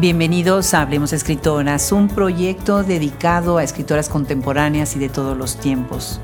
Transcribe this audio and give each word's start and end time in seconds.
Bienvenidos 0.00 0.74
a 0.74 0.82
Hablemos 0.82 1.12
Escritoras, 1.12 1.90
un 1.90 2.06
proyecto 2.06 2.84
dedicado 2.84 3.58
a 3.58 3.64
escritoras 3.64 4.08
contemporáneas 4.08 4.94
y 4.94 5.00
de 5.00 5.08
todos 5.08 5.36
los 5.36 5.56
tiempos. 5.56 6.20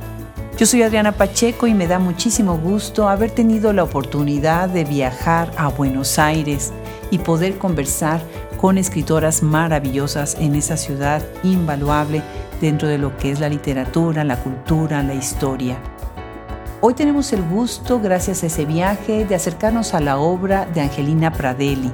Yo 0.57 0.65
soy 0.65 0.83
Adriana 0.83 1.11
Pacheco 1.11 1.67
y 1.67 1.75
me 1.75 1.89
da 1.89 1.99
muchísimo 1.99 2.57
gusto 2.57 3.09
haber 3.09 3.33
tenido 3.33 3.73
la 3.73 3.83
oportunidad 3.83 4.69
de 4.69 4.85
viajar 4.85 5.51
a 5.57 5.71
Buenos 5.71 6.21
Aires 6.21 6.73
y 7.11 7.19
poder 7.19 7.59
conversar 7.59 8.23
con 8.61 8.79
escritoras 8.79 9.43
maravillosas 9.43 10.37
en 10.39 10.55
esa 10.55 10.77
ciudad 10.77 11.21
invaluable 11.43 12.23
dentro 12.61 12.87
de 12.87 12.99
lo 12.99 13.17
que 13.17 13.33
es 13.33 13.41
la 13.41 13.49
literatura, 13.49 14.23
la 14.23 14.37
cultura, 14.37 15.03
la 15.03 15.15
historia. 15.15 15.81
Hoy 16.87 16.93
tenemos 16.93 17.33
el 17.33 17.43
gusto, 17.43 17.99
gracias 17.99 18.43
a 18.43 18.47
ese 18.49 18.67
viaje, 18.67 19.25
de 19.25 19.35
acercarnos 19.35 19.95
a 19.95 20.01
la 20.01 20.19
obra 20.19 20.67
de 20.67 20.83
Angelina 20.83 21.33
Pradelli 21.33 21.91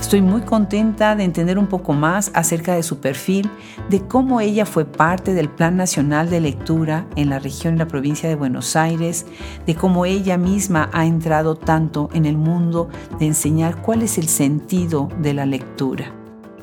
Estoy 0.00 0.20
muy 0.20 0.40
contenta 0.40 1.14
de 1.14 1.22
entender 1.22 1.60
un 1.60 1.68
poco 1.68 1.92
más 1.92 2.32
acerca 2.34 2.74
de 2.74 2.82
su 2.82 2.98
perfil, 2.98 3.48
de 3.88 4.00
cómo 4.00 4.40
ella 4.40 4.66
fue 4.66 4.84
parte 4.84 5.32
del 5.32 5.48
Plan 5.48 5.76
Nacional 5.76 6.28
de 6.28 6.40
Lectura 6.40 7.06
en 7.14 7.30
la 7.30 7.38
región 7.38 7.76
y 7.76 7.78
la 7.78 7.86
provincia 7.86 8.28
de 8.28 8.34
Buenos 8.34 8.74
Aires, 8.74 9.26
de 9.64 9.76
cómo 9.76 10.06
ella 10.06 10.36
misma 10.38 10.90
ha 10.92 11.06
entrado 11.06 11.54
tanto 11.54 12.08
en 12.12 12.26
el 12.26 12.36
mundo 12.36 12.88
de 13.20 13.26
enseñar 13.26 13.80
cuál 13.80 14.02
es 14.02 14.18
el 14.18 14.26
sentido 14.26 15.08
de 15.20 15.34
la 15.34 15.46
lectura. 15.46 16.12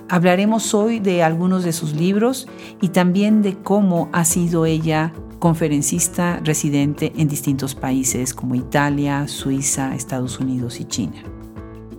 Hablaremos 0.09 0.73
hoy 0.73 0.99
de 0.99 1.23
algunos 1.23 1.63
de 1.63 1.71
sus 1.71 1.93
libros 1.93 2.45
y 2.81 2.89
también 2.89 3.41
de 3.41 3.55
cómo 3.55 4.09
ha 4.11 4.25
sido 4.25 4.65
ella 4.65 5.13
conferencista 5.39 6.39
residente 6.43 7.13
en 7.17 7.27
distintos 7.27 7.73
países 7.73 8.33
como 8.33 8.55
Italia, 8.55 9.27
Suiza, 9.27 9.95
Estados 9.95 10.39
Unidos 10.39 10.79
y 10.79 10.85
China. 10.85 11.23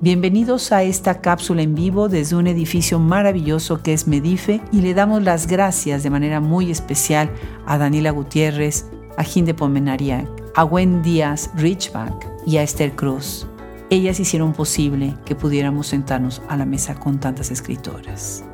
Bienvenidos 0.03 0.73
a 0.73 0.83
esta 0.83 1.21
cápsula 1.21 1.63
en 1.63 1.75
vivo 1.75 2.09
desde 2.09 2.37
un 2.37 2.47
edificio 2.47 2.99
maravilloso 2.99 3.83
que 3.83 3.93
es 3.93 4.07
Medife 4.07 4.61
y 4.73 4.81
le 4.81 4.95
damos 4.95 5.23
las 5.23 5.47
gracias 5.47 6.03
de 6.03 6.11
manera 6.11 6.41
muy 6.41 6.71
especial 6.71 7.31
a 7.67 7.77
Daniela 7.77 8.11
Gutiérrez, 8.11 8.87
a 9.17 9.25
Ginde 9.25 9.53
Pomenariak, 9.53 10.27
a 10.55 10.63
Gwen 10.63 11.03
Díaz 11.03 11.51
Richback 11.57 12.27
y 12.47 12.57
a 12.57 12.63
Esther 12.63 12.95
Cruz. 12.95 13.47
Ellas 13.91 14.21
hicieron 14.21 14.53
posible 14.53 15.15
que 15.25 15.35
pudiéramos 15.35 15.89
sentarnos 15.89 16.41
a 16.49 16.57
la 16.57 16.65
mesa 16.65 16.95
con 16.95 17.19
tantas 17.19 17.51
escritoras. 17.51 18.45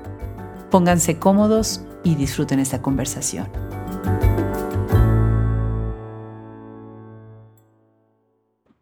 Pónganse 0.70 1.18
cómodos 1.18 1.82
y 2.02 2.14
disfruten 2.14 2.58
esta 2.58 2.82
conversación. 2.82 3.65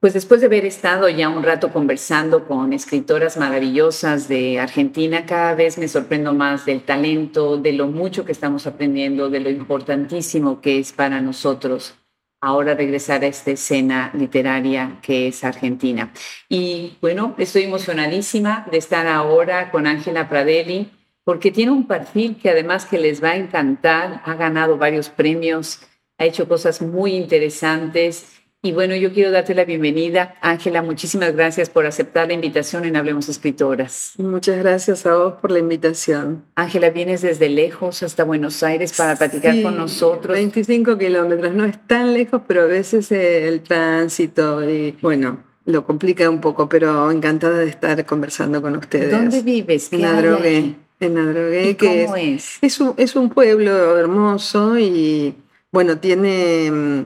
Pues 0.05 0.13
después 0.13 0.43
de 0.43 0.49
haber 0.49 0.67
estado 0.67 1.09
ya 1.09 1.31
un 1.31 1.43
rato 1.43 1.73
conversando 1.73 2.47
con 2.47 2.75
escritoras 2.75 3.39
maravillosas 3.39 4.29
de 4.29 4.61
Argentina, 4.61 5.25
cada 5.25 5.55
vez 5.55 5.79
me 5.79 5.89
sorprendo 5.89 6.35
más 6.35 6.67
del 6.67 6.83
talento, 6.83 7.57
de 7.57 7.73
lo 7.73 7.87
mucho 7.87 8.27
que 8.27 8.33
estamos 8.33 8.67
aprendiendo, 8.67 9.31
de 9.31 9.41
lo 9.41 9.49
importantísimo 9.49 10.61
que 10.61 10.79
es 10.79 10.93
para 10.93 11.23
nosotros 11.23 11.95
ahora 12.43 12.75
regresar 12.75 13.25
a 13.25 13.29
esta 13.29 13.53
escena 13.53 14.11
literaria 14.13 14.99
que 15.01 15.29
es 15.29 15.43
Argentina. 15.43 16.13
Y 16.51 16.99
bueno, 17.01 17.35
estoy 17.39 17.63
emocionadísima 17.63 18.67
de 18.71 18.77
estar 18.77 19.07
ahora 19.07 19.71
con 19.71 19.87
Ángela 19.87 20.29
Pradelli, 20.29 20.91
porque 21.25 21.51
tiene 21.51 21.73
un 21.73 21.87
perfil 21.87 22.37
que 22.37 22.51
además 22.51 22.85
que 22.85 22.99
les 22.99 23.25
va 23.25 23.31
a 23.31 23.37
encantar, 23.37 24.21
ha 24.27 24.35
ganado 24.35 24.77
varios 24.77 25.09
premios, 25.09 25.81
ha 26.19 26.27
hecho 26.27 26.47
cosas 26.47 26.83
muy 26.83 27.15
interesantes 27.15 28.34
y 28.65 28.73
bueno, 28.73 28.97
yo 28.97 29.13
quiero 29.13 29.31
darte 29.31 29.55
la 29.55 29.67
bienvenida. 29.67 30.37
Ángela, 30.41 30.81
muchísimas 30.81 31.37
gracias 31.37 31.69
por 31.69 31.85
aceptar 31.85 32.29
la 32.29 32.33
invitación 32.33 32.87
en 32.87 32.97
Hablemos 32.97 33.29
Escritoras. 33.29 34.15
Muchas 34.17 34.59
gracias 34.59 35.05
a 35.05 35.15
vos 35.15 35.35
por 35.35 35.51
la 35.51 35.59
invitación. 35.59 36.47
Ángela, 36.55 36.89
vienes 36.89 37.21
desde 37.21 37.51
lejos 37.51 38.03
hasta 38.03 38.25
Buenos 38.25 38.63
Aires 38.63 38.95
para 38.97 39.17
platicar 39.17 39.61
con 39.61 39.77
nosotros. 39.77 40.35
25 40.35 40.97
kilómetros, 40.97 41.53
no 41.53 41.67
es 41.67 41.79
tan 41.87 42.15
lejos, 42.15 42.41
pero 42.49 42.63
a 42.63 42.67
veces 42.67 43.13
el 43.13 43.61
tránsito 43.61 44.67
y 44.67 44.97
bueno, 45.03 45.45
lo 45.67 45.85
complica 45.85 46.31
un 46.31 46.41
poco, 46.41 46.67
pero 46.67 47.11
encantada 47.11 47.59
de 47.59 47.69
estar 47.69 48.07
conversando 48.07 48.63
con 48.63 48.79
ustedes. 48.79 49.11
¿Dónde 49.11 49.43
vives? 49.43 49.93
En 49.93 50.07
Adrogué. 50.07 50.75
En 51.01 51.19
Adrogué, 51.19 51.77
que 51.77 52.07
cómo 52.07 52.17
es? 52.17 52.57
Es 52.63 52.81
un, 52.81 52.95
es 52.97 53.15
un 53.15 53.29
pueblo 53.29 53.99
hermoso 53.99 54.79
y 54.79 55.35
bueno, 55.71 55.99
tiene 55.99 56.71
mm, 56.71 57.05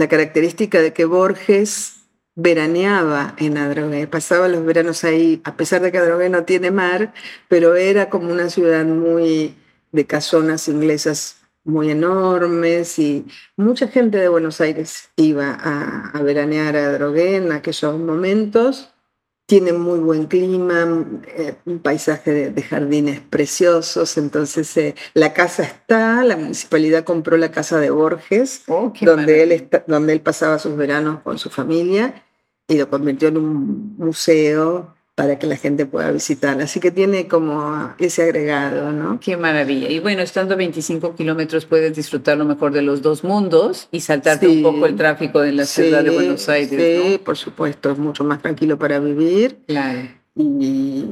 la 0.00 0.08
característica 0.08 0.80
de 0.80 0.94
que 0.94 1.04
Borges 1.04 2.06
veraneaba 2.34 3.34
en 3.36 3.58
Adrogué, 3.58 4.06
pasaba 4.06 4.48
los 4.48 4.64
veranos 4.64 5.04
ahí, 5.04 5.42
a 5.44 5.56
pesar 5.56 5.82
de 5.82 5.92
que 5.92 5.98
Adrogué 5.98 6.30
no 6.30 6.44
tiene 6.44 6.70
mar, 6.70 7.12
pero 7.48 7.76
era 7.76 8.08
como 8.08 8.32
una 8.32 8.48
ciudad 8.48 8.86
muy 8.86 9.56
de 9.92 10.06
casonas 10.06 10.68
inglesas 10.68 11.36
muy 11.64 11.90
enormes 11.90 12.98
y 12.98 13.26
mucha 13.56 13.88
gente 13.88 14.16
de 14.16 14.28
Buenos 14.28 14.62
Aires 14.62 15.10
iba 15.16 15.50
a, 15.60 16.10
a 16.14 16.22
veranear 16.22 16.76
a 16.76 16.86
Adrogué 16.86 17.36
en 17.36 17.52
aquellos 17.52 17.98
momentos 17.98 18.89
tiene 19.50 19.72
muy 19.72 19.98
buen 19.98 20.26
clima, 20.26 21.04
eh, 21.26 21.56
un 21.64 21.80
paisaje 21.80 22.52
de, 22.52 22.62
jardines 22.62 23.18
preciosos, 23.18 24.16
entonces 24.16 24.76
eh, 24.76 24.94
la 25.12 25.32
casa 25.32 25.64
está, 25.64 26.22
la 26.22 26.36
municipalidad 26.36 27.02
compró 27.02 27.36
la 27.36 27.50
casa 27.50 27.80
de 27.80 27.90
Borges, 27.90 28.62
oh, 28.68 28.92
donde, 29.00 29.42
él 29.42 29.68
donde 29.88 30.12
él 30.12 30.20
pasaba 30.20 30.60
sus 30.60 30.76
veranos 30.76 31.22
con 31.22 31.36
su 31.36 31.50
familia 31.50 32.22
y 32.68 32.78
lo 32.78 32.88
convirtió 32.88 33.26
en 33.26 33.38
un 33.38 33.96
museo 33.98 34.94
para 35.20 35.38
que 35.38 35.46
la 35.46 35.56
gente 35.56 35.84
pueda 35.84 36.10
visitar. 36.10 36.58
Así 36.62 36.80
que 36.80 36.90
tiene 36.90 37.28
como 37.28 37.92
ese 37.98 38.22
agregado, 38.22 38.90
¿no? 38.90 39.20
Qué 39.20 39.36
maravilla. 39.36 39.90
Y 39.90 40.00
bueno, 40.00 40.22
estando 40.22 40.54
a 40.54 40.56
25 40.56 41.14
kilómetros 41.14 41.66
puedes 41.66 41.94
disfrutar 41.94 42.38
lo 42.38 42.46
mejor 42.46 42.72
de 42.72 42.80
los 42.80 43.02
dos 43.02 43.22
mundos 43.22 43.88
y 43.92 44.00
saltarte 44.00 44.48
un 44.48 44.62
poco 44.62 44.86
el 44.86 44.96
tráfico 44.96 45.40
de 45.40 45.52
la 45.52 45.66
ciudad 45.66 46.02
de 46.02 46.10
Buenos 46.10 46.48
Aires. 46.48 47.02
Sí, 47.02 47.18
por 47.22 47.36
supuesto, 47.36 47.90
es 47.90 47.98
mucho 47.98 48.24
más 48.24 48.40
tranquilo 48.40 48.78
para 48.78 48.98
vivir. 48.98 49.58
Claro. 49.66 50.08
Y 50.36 51.04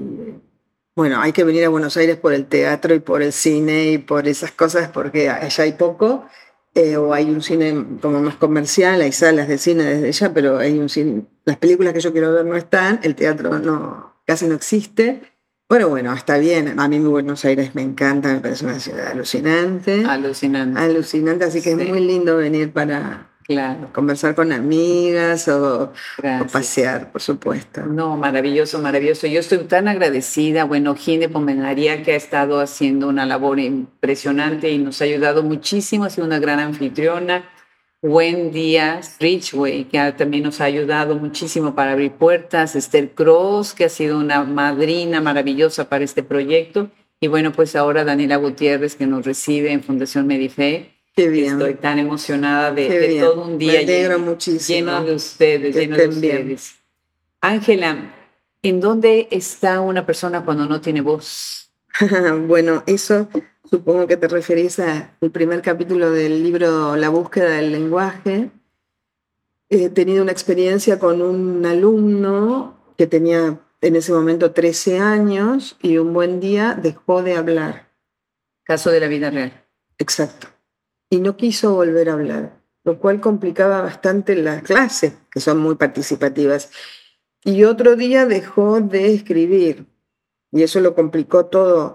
bueno, 0.96 1.20
hay 1.20 1.32
que 1.32 1.44
venir 1.44 1.64
a 1.64 1.68
Buenos 1.68 1.96
Aires 1.98 2.16
por 2.16 2.32
el 2.32 2.46
teatro 2.46 2.94
y 2.94 3.00
por 3.00 3.22
el 3.22 3.34
cine 3.34 3.92
y 3.92 3.98
por 3.98 4.26
esas 4.26 4.52
cosas 4.52 4.88
porque 4.88 5.28
allá 5.28 5.64
hay 5.64 5.72
poco. 5.72 6.24
Eh, 6.78 6.96
o 6.96 7.12
hay 7.12 7.28
un 7.28 7.42
cine 7.42 7.84
como 8.00 8.20
más 8.20 8.36
comercial, 8.36 9.00
hay 9.00 9.10
salas 9.10 9.48
de 9.48 9.58
cine 9.58 9.82
desde 9.82 10.12
ya, 10.12 10.32
pero 10.32 10.58
hay 10.58 10.78
un 10.78 10.88
cine, 10.88 11.24
las 11.44 11.56
películas 11.56 11.92
que 11.92 11.98
yo 11.98 12.12
quiero 12.12 12.32
ver 12.32 12.46
no 12.46 12.54
están, 12.54 13.00
el 13.02 13.16
teatro 13.16 13.58
no, 13.58 14.14
casi 14.24 14.46
no 14.46 14.54
existe. 14.54 15.22
Pero 15.66 15.88
bueno, 15.88 16.14
está 16.14 16.38
bien. 16.38 16.78
A 16.78 16.88
mí 16.88 17.00
Buenos 17.00 17.44
Aires 17.44 17.74
me 17.74 17.82
encanta, 17.82 18.32
me 18.32 18.38
parece 18.38 18.64
una 18.64 18.78
ciudad 18.78 19.08
alucinante. 19.08 20.04
Alucinante. 20.04 20.80
Alucinante, 20.80 21.44
así 21.46 21.60
que 21.62 21.72
es 21.72 21.88
muy 21.88 22.00
lindo 22.00 22.36
venir 22.36 22.72
para, 22.72 23.28
Claro. 23.48 23.88
Conversar 23.94 24.34
con 24.34 24.52
amigas 24.52 25.48
o, 25.48 25.94
pasear, 26.52 27.10
por 27.10 27.22
supuesto. 27.22 27.86
No, 27.86 28.14
maravilloso, 28.18 28.78
maravilloso. 28.78 29.26
Yo 29.26 29.40
estoy 29.40 29.60
tan 29.60 29.88
agradecida. 29.88 30.64
Bueno, 30.64 30.94
Gine 30.94 31.30
Pomenaría, 31.30 32.02
que 32.02 32.12
ha 32.12 32.16
estado 32.16 32.60
haciendo 32.60 33.08
una 33.08 33.24
labor 33.24 33.58
impresionante 33.58 34.70
y 34.70 34.76
nos 34.76 35.00
ha 35.00 35.04
ayudado 35.04 35.42
muchísimo, 35.42 36.04
ha 36.04 36.10
sido 36.10 36.26
una 36.26 36.38
gran 36.38 36.60
anfitriona. 36.60 37.48
Díaz 38.02 39.16
Richway, 39.18 39.84
que 39.84 40.12
también 40.12 40.44
nos 40.44 40.60
ha 40.60 40.64
ayudado 40.64 41.16
muchísimo 41.16 41.74
para 41.74 41.92
abrir 41.92 42.12
puertas. 42.12 42.76
Esther 42.76 43.12
Cross, 43.12 43.72
que 43.72 43.86
ha 43.86 43.88
sido 43.88 44.18
una 44.18 44.44
madrina 44.44 45.22
maravillosa 45.22 45.88
para 45.88 46.04
este 46.04 46.22
proyecto. 46.22 46.90
Y 47.18 47.28
bueno, 47.28 47.52
pues 47.52 47.76
ahora 47.76 48.04
Daniela 48.04 48.36
Gutiérrez, 48.36 48.94
que 48.94 49.06
nos 49.06 49.24
recibe 49.24 49.72
en 49.72 49.82
Fundación 49.82 50.26
Medife 50.26 50.97
Estoy 51.18 51.74
tan 51.74 51.98
emocionada 51.98 52.70
de, 52.70 53.18
todo 53.20 53.44
un 53.44 53.58
día 53.58 53.82
lleno, 53.82 54.20
muchísimo. 54.20 55.00
de 55.02 55.14
ustedes, 55.14 55.74
lleno 55.74 55.96
de 55.96 56.08
ustedes. 56.08 56.76
Ángela, 57.40 58.14
¿en 58.62 58.80
dónde 58.80 59.26
está 59.32 59.80
una 59.80 60.06
persona 60.06 60.44
cuando 60.44 60.66
no 60.66 60.80
tiene 60.80 61.00
voz? 61.00 61.70
bueno, 62.46 62.84
eso 62.86 63.28
supongo 63.68 64.06
que 64.06 64.16
te 64.16 64.28
referís 64.28 64.78
al 64.78 65.10
primer 65.32 65.60
capítulo 65.60 66.12
del 66.12 66.42
libro 66.42 66.94
La 66.94 67.08
búsqueda 67.08 67.50
del 67.50 67.72
lenguaje. 67.72 68.50
He 69.70 69.88
tenido 69.88 70.22
una 70.22 70.32
experiencia 70.32 71.00
con 71.00 71.20
un 71.20 71.66
alumno 71.66 72.94
que 72.96 73.08
tenía 73.08 73.58
en 73.80 73.96
ese 73.96 74.12
momento 74.12 74.52
13 74.52 75.00
años 75.00 75.76
y 75.82 75.98
un 75.98 76.12
buen 76.12 76.38
día 76.38 76.78
dejó 76.80 77.24
de 77.24 77.36
hablar. 77.36 77.88
Caso 78.62 78.90
de 78.90 79.00
la 79.00 79.08
vida 79.08 79.30
real. 79.30 79.64
Exacto 79.98 80.57
y 81.10 81.20
no 81.20 81.36
quiso 81.36 81.74
volver 81.74 82.10
a 82.10 82.14
hablar, 82.14 82.60
lo 82.84 82.98
cual 82.98 83.20
complicaba 83.20 83.82
bastante 83.82 84.36
las 84.36 84.62
clases, 84.62 85.14
que 85.30 85.40
son 85.40 85.58
muy 85.58 85.76
participativas. 85.76 86.70
Y 87.44 87.64
otro 87.64 87.96
día 87.96 88.26
dejó 88.26 88.80
de 88.80 89.14
escribir 89.14 89.86
y 90.50 90.62
eso 90.62 90.80
lo 90.80 90.94
complicó 90.94 91.46
todo. 91.46 91.94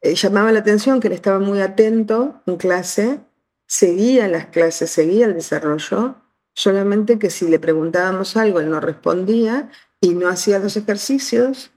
Eh, 0.00 0.14
llamaba 0.14 0.52
la 0.52 0.60
atención 0.60 1.00
que 1.00 1.08
él 1.08 1.14
estaba 1.14 1.38
muy 1.38 1.60
atento 1.60 2.42
en 2.46 2.56
clase, 2.56 3.20
seguía 3.66 4.28
las 4.28 4.46
clases, 4.46 4.90
seguía 4.90 5.26
el 5.26 5.34
desarrollo, 5.34 6.16
solamente 6.54 7.18
que 7.18 7.30
si 7.30 7.48
le 7.48 7.58
preguntábamos 7.58 8.36
algo 8.36 8.60
él 8.60 8.70
no 8.70 8.80
respondía 8.80 9.70
y 10.00 10.14
no 10.14 10.28
hacía 10.28 10.58
los 10.58 10.76
ejercicios 10.76 11.72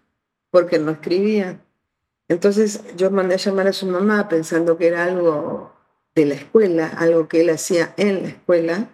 porque 0.50 0.80
no 0.80 0.92
escribía. 0.92 1.62
Entonces 2.28 2.81
yo 2.96 3.12
mandé 3.12 3.36
a 3.36 3.38
llamar 3.38 3.68
a 3.68 3.74
su 3.74 3.86
mamá 3.86 4.28
pensando 4.28 4.78
que 4.78 4.88
era 4.88 5.04
algo 5.04 5.75
de 6.15 6.25
la 6.25 6.35
escuela, 6.35 6.88
algo 6.88 7.27
que 7.27 7.41
él 7.41 7.50
hacía 7.50 7.94
en 7.97 8.23
la 8.23 8.29
escuela. 8.29 8.89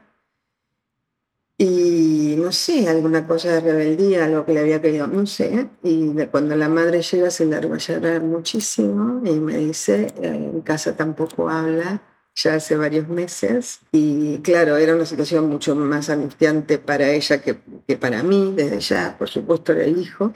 Y 1.58 2.36
no 2.40 2.52
sé, 2.52 2.90
alguna 2.90 3.28
cosa 3.28 3.52
de 3.52 3.60
rebeldía, 3.62 4.26
algo 4.26 4.46
que 4.46 4.54
le 4.54 4.62
había 4.62 4.82
querido, 4.82 5.06
no 5.06 5.28
sé. 5.28 5.70
Y 5.84 6.14
cuando 6.32 6.56
la 6.56 6.68
madre 6.68 7.04
llega 7.04 7.30
se 7.30 7.46
larga 7.46 7.76
a 7.76 7.78
llorar 7.78 8.22
muchísimo 8.24 9.22
y 9.24 9.40
me 9.40 9.58
dice, 9.58 10.12
en 10.22 10.62
casa 10.62 10.98
tampoco 10.98 11.50
habla, 11.50 12.02
ya 12.34 12.56
hace 12.56 12.76
varios 12.76 13.08
meses. 13.08 13.82
Y 13.92 14.40
claro, 14.40 14.78
era 14.78 14.96
una 14.96 15.06
situación 15.06 15.50
mucho 15.50 15.76
más 15.76 16.10
angustiante 16.10 16.80
para 16.80 17.12
ella 17.12 17.42
que, 17.44 17.58
que 17.88 17.96
para 17.96 18.24
mí, 18.24 18.54
desde 18.56 18.80
ya, 18.80 19.16
por 19.20 19.30
supuesto, 19.30 19.74
era 19.74 19.84
el 19.84 20.00
hijo. 20.00 20.34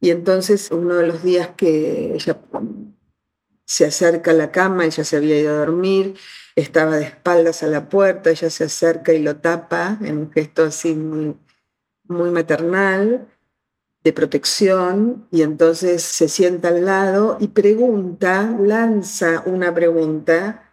Y 0.00 0.10
entonces 0.10 0.72
uno 0.72 0.96
de 0.96 1.06
los 1.06 1.22
días 1.22 1.50
que 1.56 2.14
ella 2.14 2.36
se 3.64 3.86
acerca 3.86 4.32
a 4.32 4.34
la 4.34 4.50
cama, 4.50 4.84
ella 4.84 5.04
se 5.04 5.16
había 5.16 5.40
ido 5.40 5.54
a 5.54 5.58
dormir, 5.58 6.16
estaba 6.56 6.96
de 6.96 7.04
espaldas 7.04 7.62
a 7.62 7.66
la 7.66 7.88
puerta, 7.88 8.30
ella 8.30 8.50
se 8.50 8.64
acerca 8.64 9.12
y 9.12 9.22
lo 9.22 9.36
tapa 9.36 9.98
en 10.02 10.18
un 10.18 10.32
gesto 10.32 10.64
así 10.64 10.94
muy, 10.94 11.36
muy 12.04 12.30
maternal, 12.30 13.26
de 14.04 14.12
protección, 14.12 15.26
y 15.30 15.42
entonces 15.42 16.02
se 16.02 16.28
sienta 16.28 16.68
al 16.68 16.84
lado 16.84 17.38
y 17.40 17.48
pregunta, 17.48 18.54
lanza 18.60 19.42
una 19.46 19.74
pregunta, 19.74 20.70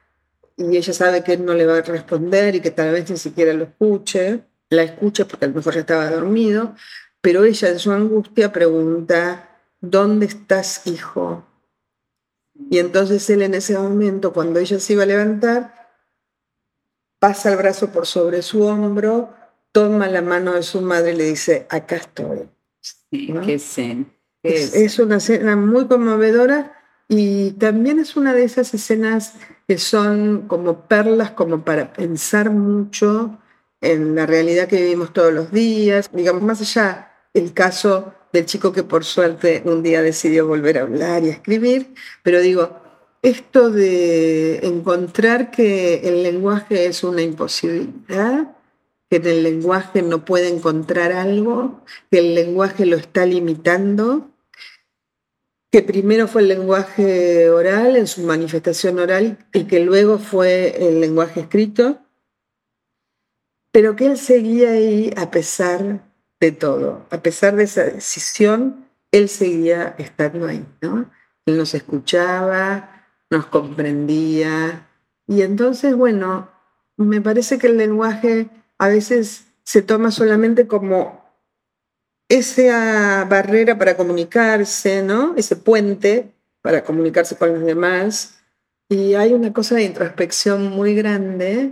y 0.57 0.75
ella 0.75 0.93
sabe 0.93 1.23
que 1.23 1.33
él 1.33 1.45
no 1.45 1.53
le 1.53 1.65
va 1.65 1.77
a 1.77 1.81
responder 1.81 2.55
y 2.55 2.59
que 2.59 2.71
tal 2.71 2.91
vez 2.91 3.09
ni 3.09 3.17
siquiera 3.17 3.53
lo 3.53 3.63
escuche, 3.63 4.43
la 4.69 4.83
escucha 4.83 5.25
porque 5.25 5.45
a 5.45 5.47
lo 5.47 5.55
mejor 5.55 5.73
ya 5.73 5.79
estaba 5.79 6.11
dormido, 6.11 6.75
pero 7.21 7.45
ella 7.45 7.69
en 7.69 7.79
su 7.79 7.91
angustia 7.91 8.51
pregunta, 8.51 9.59
¿dónde 9.79 10.25
estás, 10.25 10.85
hijo? 10.85 11.45
Y 12.69 12.79
entonces 12.79 13.29
él 13.29 13.41
en 13.41 13.53
ese 13.53 13.77
momento, 13.77 14.33
cuando 14.33 14.59
ella 14.59 14.79
se 14.79 14.93
iba 14.93 15.03
a 15.03 15.07
levantar, 15.07 15.91
pasa 17.19 17.51
el 17.51 17.57
brazo 17.57 17.91
por 17.91 18.07
sobre 18.07 18.41
su 18.41 18.63
hombro, 18.63 19.33
toma 19.71 20.07
la 20.07 20.21
mano 20.21 20.53
de 20.53 20.63
su 20.63 20.81
madre 20.81 21.13
y 21.13 21.17
le 21.17 21.23
dice, 21.25 21.67
acá 21.69 21.97
estoy. 21.97 22.49
Sí, 22.79 23.33
qué 23.45 23.59
zen. 23.59 24.11
Es, 24.43 24.73
es, 24.73 24.97
una 24.97 25.17
escena 25.17 25.55
muy 25.55 25.87
conmovedora 25.87 26.73
y 27.07 27.51
también 27.51 27.99
es 27.99 28.15
una 28.15 28.33
de 28.33 28.43
esas 28.43 28.73
escenas 28.73 29.35
que 29.67 29.77
son 29.77 30.47
como 30.47 30.87
perlas, 30.87 31.31
como 31.31 31.63
para 31.63 31.93
pensar 31.93 32.49
mucho 32.49 33.37
en 33.81 34.15
la 34.15 34.25
realidad 34.25 34.67
que 34.67 34.77
vivimos 34.77 35.13
todos 35.13 35.33
los 35.33 35.51
días, 35.51 36.09
digamos, 36.11 36.41
más 36.41 36.61
allá 36.61 37.11
el 37.33 37.53
caso 37.53 38.13
del 38.33 38.45
chico 38.45 38.71
que 38.71 38.83
por 38.83 39.03
suerte 39.03 39.61
un 39.65 39.83
día 39.83 40.01
decidió 40.01 40.47
volver 40.47 40.77
a 40.77 40.81
hablar 40.81 41.23
y 41.23 41.29
a 41.29 41.33
escribir, 41.33 41.93
pero 42.23 42.41
digo, 42.41 42.79
esto 43.21 43.69
de 43.69 44.65
encontrar 44.65 45.51
que 45.51 46.07
el 46.07 46.23
lenguaje 46.23 46.85
es 46.85 47.03
una 47.03 47.21
imposibilidad, 47.21 48.55
que 49.09 49.17
en 49.17 49.25
el 49.27 49.43
lenguaje 49.43 50.01
no 50.01 50.25
puede 50.25 50.47
encontrar 50.47 51.11
algo, 51.11 51.81
que 52.09 52.19
el 52.19 52.33
lenguaje 52.33 52.85
lo 52.85 52.95
está 52.95 53.25
limitando, 53.25 54.31
que 55.71 55.83
primero 55.83 56.27
fue 56.27 56.41
el 56.41 56.47
lenguaje 56.47 57.49
oral 57.49 57.95
en 57.95 58.07
su 58.07 58.21
manifestación 58.23 58.99
oral 58.99 59.37
y 59.53 59.65
que 59.65 59.79
luego 59.81 60.17
fue 60.17 60.87
el 60.87 60.99
lenguaje 60.99 61.41
escrito, 61.41 61.99
pero 63.71 63.95
que 63.95 64.07
él 64.07 64.17
seguía 64.17 64.71
ahí 64.71 65.13
a 65.15 65.31
pesar 65.31 66.10
de 66.41 66.51
todo. 66.51 67.05
A 67.11 67.21
pesar 67.21 67.55
de 67.55 67.63
esa 67.63 67.85
decisión, 67.85 68.87
él 69.11 69.29
seguía 69.29 69.95
estando 69.97 70.47
ahí, 70.47 70.65
¿no? 70.81 71.09
Él 71.45 71.57
nos 71.57 71.73
escuchaba, 71.73 73.05
nos 73.29 73.45
comprendía. 73.45 74.89
Y 75.27 75.43
entonces, 75.43 75.95
bueno, 75.95 76.49
me 76.97 77.21
parece 77.21 77.57
que 77.57 77.67
el 77.67 77.77
lenguaje 77.77 78.49
a 78.77 78.89
veces 78.89 79.45
se 79.63 79.81
toma 79.83 80.11
solamente 80.11 80.67
como 80.67 81.21
esa 82.27 83.25
barrera 83.29 83.77
para 83.77 83.95
comunicarse, 83.95 85.03
¿no? 85.03 85.35
Ese 85.37 85.55
puente 85.55 86.33
para 86.61 86.83
comunicarse 86.83 87.35
con 87.35 87.53
los 87.53 87.63
demás. 87.63 88.39
Y 88.89 89.13
hay 89.13 89.33
una 89.33 89.53
cosa 89.53 89.75
de 89.75 89.83
introspección 89.83 90.71
muy 90.71 90.95
grande 90.95 91.71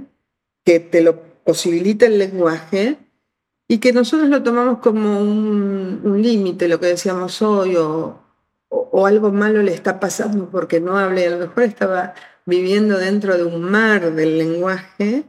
que 0.64 0.80
te 0.80 1.02
lo 1.02 1.22
posibilita 1.44 2.06
el 2.06 2.20
lenguaje, 2.20 2.98
y 3.72 3.78
que 3.78 3.94
nosotros 3.94 4.30
lo 4.30 4.42
tomamos 4.42 4.80
como 4.80 5.22
un, 5.22 6.20
límite, 6.22 6.68
lo 6.68 6.80
que 6.80 6.88
decíamos 6.88 7.42
hoy, 7.44 7.76
o, 7.78 8.20
algo 9.06 9.32
malo 9.32 9.62
le 9.62 9.74
está 9.74 10.00
pasando 10.00 10.50
porque 10.50 10.82
no 10.82 10.98
hable, 10.98 11.28
a 11.28 11.30
lo 11.30 11.38
mejor 11.38 11.64
estaba 11.64 12.16
viviendo 12.46 12.98
dentro 12.98 13.38
de 13.38 13.46
un 13.46 13.62
mar 13.62 14.14
del 14.14 14.38
lenguaje 14.38 15.24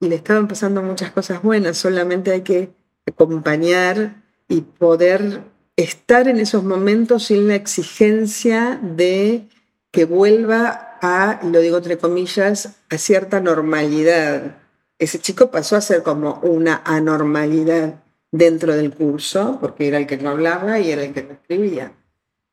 y 0.00 0.08
le 0.08 0.16
estaban 0.16 0.46
pasando 0.48 0.82
muchas 0.82 1.12
cosas 1.12 1.40
buenas, 1.40 1.78
solamente 1.78 2.32
hay 2.32 2.42
que 2.42 2.74
acompañar 3.06 4.22
y 4.48 4.60
poder 4.62 5.42
estar 5.76 6.28
en 6.28 6.38
esos 6.38 6.64
momentos 6.64 7.26
sin 7.26 7.48
la 7.48 7.54
exigencia 7.54 8.78
de 8.82 9.48
que 9.92 10.04
vuelva 10.04 10.98
a, 11.00 11.40
lo 11.44 11.60
digo 11.60 11.78
entre 11.78 11.96
comillas, 11.96 12.76
a 12.90 12.98
cierta 12.98 13.40
normalidad 13.40 14.56
ese 14.98 15.18
chico 15.18 15.50
pasó 15.50 15.76
a 15.76 15.80
ser 15.80 16.02
como 16.02 16.40
una 16.42 16.82
anormalidad 16.84 18.02
dentro 18.30 18.74
del 18.74 18.92
curso, 18.92 19.58
porque 19.60 19.88
era 19.88 19.98
el 19.98 20.06
que 20.06 20.16
no 20.16 20.30
hablaba 20.30 20.80
y 20.80 20.90
era 20.90 21.02
el 21.04 21.12
que 21.12 21.22
no 21.22 21.32
escribía. 21.32 21.92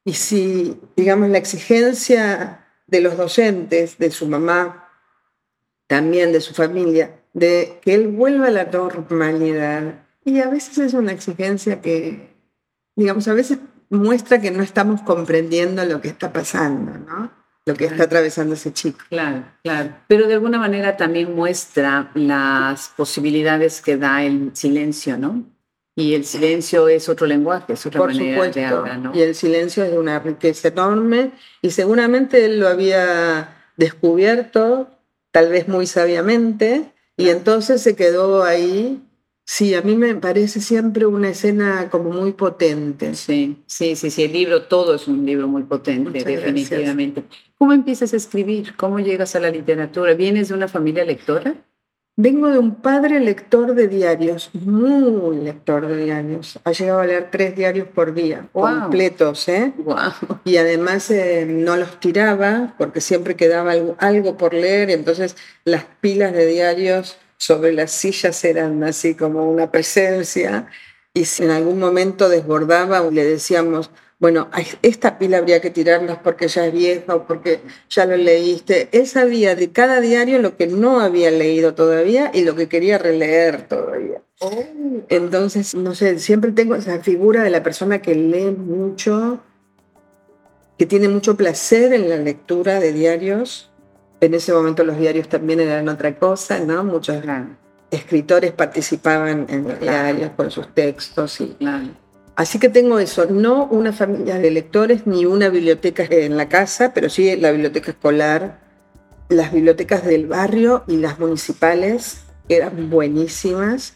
Y 0.03 0.13
si, 0.13 0.79
digamos, 0.95 1.29
la 1.29 1.37
exigencia 1.37 2.67
de 2.87 3.01
los 3.01 3.17
docentes, 3.17 3.97
de 3.97 4.11
su 4.11 4.27
mamá, 4.27 4.89
también 5.87 6.31
de 6.31 6.41
su 6.41 6.53
familia, 6.53 7.19
de 7.33 7.79
que 7.81 7.93
él 7.93 8.07
vuelva 8.07 8.47
a 8.47 8.51
la 8.51 8.65
normalidad, 8.65 10.05
y 10.23 10.39
a 10.39 10.49
veces 10.49 10.77
es 10.77 10.93
una 10.93 11.11
exigencia 11.11 11.81
que, 11.81 12.35
digamos, 12.95 13.27
a 13.27 13.33
veces 13.33 13.59
muestra 13.89 14.39
que 14.39 14.51
no 14.51 14.63
estamos 14.63 15.01
comprendiendo 15.01 15.83
lo 15.85 15.99
que 16.01 16.09
está 16.09 16.31
pasando, 16.31 16.97
¿no? 16.97 17.40
Lo 17.71 17.77
que 17.77 17.85
está 17.85 18.03
atravesando 18.03 18.53
ese 18.55 18.73
chico. 18.73 18.99
Claro, 19.09 19.43
claro. 19.63 19.89
Pero 20.07 20.27
de 20.27 20.35
alguna 20.35 20.59
manera 20.59 20.97
también 20.97 21.35
muestra 21.35 22.11
las 22.13 22.89
posibilidades 22.95 23.81
que 23.81 23.97
da 23.97 24.23
el 24.23 24.51
silencio, 24.53 25.17
¿no? 25.17 25.43
Y 25.95 26.13
el 26.15 26.25
silencio 26.25 26.87
es 26.87 27.09
otro 27.09 27.27
lenguaje, 27.27 27.73
es 27.73 27.85
otra 27.85 27.99
Por 27.99 28.13
manera 28.13 28.33
supuesto. 28.35 28.59
de 28.59 28.65
hablar, 28.65 28.97
¿no? 28.97 29.11
Y 29.13 29.21
el 29.21 29.35
silencio 29.35 29.83
es 29.83 29.93
una 29.93 30.19
riqueza 30.19 30.69
enorme 30.69 31.31
y 31.61 31.71
seguramente 31.71 32.45
él 32.45 32.59
lo 32.59 32.67
había 32.69 33.55
descubierto, 33.77 34.89
tal 35.31 35.49
vez 35.49 35.67
muy 35.67 35.87
sabiamente, 35.87 36.91
y 37.17 37.29
entonces 37.29 37.81
se 37.81 37.95
quedó 37.95 38.43
ahí 38.43 39.01
Sí, 39.45 39.73
a 39.73 39.81
mí 39.81 39.95
me 39.95 40.15
parece 40.15 40.61
siempre 40.61 41.05
una 41.05 41.29
escena 41.29 41.89
como 41.89 42.11
muy 42.11 42.31
potente. 42.33 43.15
Sí, 43.15 43.57
sí, 43.65 43.95
sí, 43.95 44.09
sí, 44.09 44.23
el 44.23 44.33
libro, 44.33 44.63
todo 44.63 44.95
es 44.95 45.07
un 45.07 45.25
libro 45.25 45.47
muy 45.47 45.63
potente, 45.63 46.23
definitivamente. 46.23 47.23
¿Cómo 47.57 47.73
empiezas 47.73 48.13
a 48.13 48.17
escribir? 48.17 48.75
¿Cómo 48.77 48.99
llegas 48.99 49.35
a 49.35 49.39
la 49.39 49.49
literatura? 49.49 50.13
¿Vienes 50.13 50.49
de 50.49 50.55
una 50.55 50.67
familia 50.67 51.03
lectora? 51.03 51.55
Vengo 52.17 52.49
de 52.49 52.59
un 52.59 52.75
padre 52.75 53.19
lector 53.19 53.73
de 53.73 53.87
diarios, 53.87 54.51
muy 54.53 55.37
lector 55.37 55.87
de 55.87 56.03
diarios. 56.03 56.59
Ha 56.65 56.71
llegado 56.71 56.99
a 56.99 57.05
leer 57.05 57.29
tres 57.31 57.55
diarios 57.55 57.87
por 57.87 58.13
día, 58.13 58.47
completos, 58.51 59.47
¿eh? 59.47 59.73
Wow. 59.77 60.39
Y 60.43 60.57
además 60.57 61.09
eh, 61.09 61.47
no 61.49 61.77
los 61.77 61.99
tiraba 61.99 62.75
porque 62.77 62.99
siempre 62.99 63.35
quedaba 63.35 63.71
algo, 63.71 63.95
algo 63.97 64.37
por 64.37 64.53
leer, 64.53 64.91
entonces 64.91 65.37
las 65.63 65.85
pilas 66.01 66.33
de 66.33 66.45
diarios 66.45 67.17
sobre 67.41 67.73
las 67.73 67.91
sillas 67.91 68.43
eran 68.45 68.83
así 68.83 69.15
como 69.15 69.49
una 69.49 69.71
presencia 69.71 70.67
y 71.11 71.25
si 71.25 71.41
en 71.43 71.49
algún 71.49 71.79
momento 71.79 72.29
desbordaba 72.29 73.01
le 73.09 73.25
decíamos, 73.25 73.89
bueno, 74.19 74.51
esta 74.83 75.17
pila 75.17 75.39
habría 75.39 75.59
que 75.59 75.71
tirarlas 75.71 76.19
porque 76.23 76.47
ya 76.47 76.67
es 76.67 76.71
vieja 76.71 77.15
o 77.15 77.25
porque 77.25 77.61
ya 77.89 78.05
lo 78.05 78.15
leíste. 78.15 78.89
Él 78.91 79.07
sabía 79.07 79.55
de 79.55 79.71
cada 79.71 80.01
diario 80.01 80.37
lo 80.37 80.55
que 80.55 80.67
no 80.67 80.99
había 80.99 81.31
leído 81.31 81.73
todavía 81.73 82.29
y 82.31 82.43
lo 82.43 82.55
que 82.55 82.69
quería 82.69 82.99
releer 82.99 83.67
todavía. 83.67 84.21
Oh. 84.37 84.63
Entonces, 85.09 85.73
no 85.73 85.95
sé, 85.95 86.19
siempre 86.19 86.51
tengo 86.51 86.75
esa 86.75 86.99
figura 86.99 87.41
de 87.41 87.49
la 87.49 87.63
persona 87.63 88.03
que 88.03 88.13
lee 88.13 88.51
mucho, 88.51 89.39
que 90.77 90.85
tiene 90.85 91.07
mucho 91.07 91.35
placer 91.35 91.91
en 91.93 92.07
la 92.07 92.17
lectura 92.17 92.79
de 92.79 92.93
diarios 92.93 93.70
en 94.21 94.35
ese 94.35 94.53
momento 94.53 94.83
los 94.83 94.97
diarios 94.97 95.27
también 95.27 95.59
eran 95.59 95.89
otra 95.89 96.17
cosa, 96.17 96.59
¿no? 96.59 96.83
Muchos 96.83 97.23
escritores 97.89 98.51
participaban 98.51 99.47
en 99.49 99.67
los 99.67 99.79
diarios 99.79 100.31
con 100.37 100.51
sus 100.51 100.73
textos. 100.73 101.41
Y, 101.41 101.57
Así 102.35 102.59
que 102.59 102.69
tengo 102.69 102.99
eso, 102.99 103.25
no 103.25 103.65
una 103.65 103.91
familia 103.91 104.37
de 104.37 104.51
lectores 104.51 105.05
ni 105.05 105.25
una 105.25 105.49
biblioteca 105.49 106.03
en 106.09 106.37
la 106.37 106.47
casa, 106.47 106.93
pero 106.93 107.09
sí 107.09 107.35
la 107.35 107.51
biblioteca 107.51 107.91
escolar, 107.91 108.59
las 109.27 109.51
bibliotecas 109.51 110.05
del 110.05 110.27
barrio 110.27 110.83
y 110.87 110.97
las 110.97 111.19
municipales 111.19 112.21
eran 112.47 112.89
buenísimas. 112.89 113.95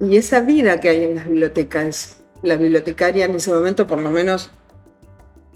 Y 0.00 0.16
esa 0.16 0.40
vida 0.40 0.80
que 0.80 0.88
hay 0.88 1.04
en 1.04 1.14
las 1.14 1.26
bibliotecas, 1.26 2.18
la 2.42 2.56
bibliotecaria 2.56 3.24
en 3.24 3.36
ese 3.36 3.52
momento 3.52 3.86
por 3.86 4.00
lo 4.00 4.10
menos 4.10 4.50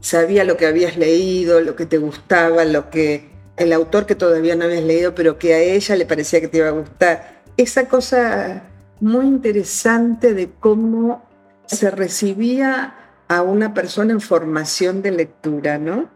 sabía 0.00 0.44
lo 0.44 0.56
que 0.56 0.66
habías 0.66 0.96
leído, 0.96 1.60
lo 1.60 1.74
que 1.74 1.86
te 1.86 1.98
gustaba, 1.98 2.64
lo 2.64 2.88
que 2.90 3.35
el 3.56 3.72
autor 3.72 4.06
que 4.06 4.14
todavía 4.14 4.54
no 4.56 4.64
habías 4.64 4.84
leído, 4.84 5.14
pero 5.14 5.38
que 5.38 5.54
a 5.54 5.60
ella 5.60 5.96
le 5.96 6.06
parecía 6.06 6.40
que 6.40 6.48
te 6.48 6.58
iba 6.58 6.68
a 6.68 6.72
gustar. 6.72 7.42
Esa 7.56 7.88
cosa 7.88 8.64
muy 9.00 9.26
interesante 9.26 10.34
de 10.34 10.50
cómo 10.60 11.24
se 11.66 11.90
recibía 11.90 12.94
a 13.28 13.42
una 13.42 13.74
persona 13.74 14.12
en 14.12 14.20
formación 14.20 15.02
de 15.02 15.10
lectura, 15.10 15.78
¿no? 15.78 16.08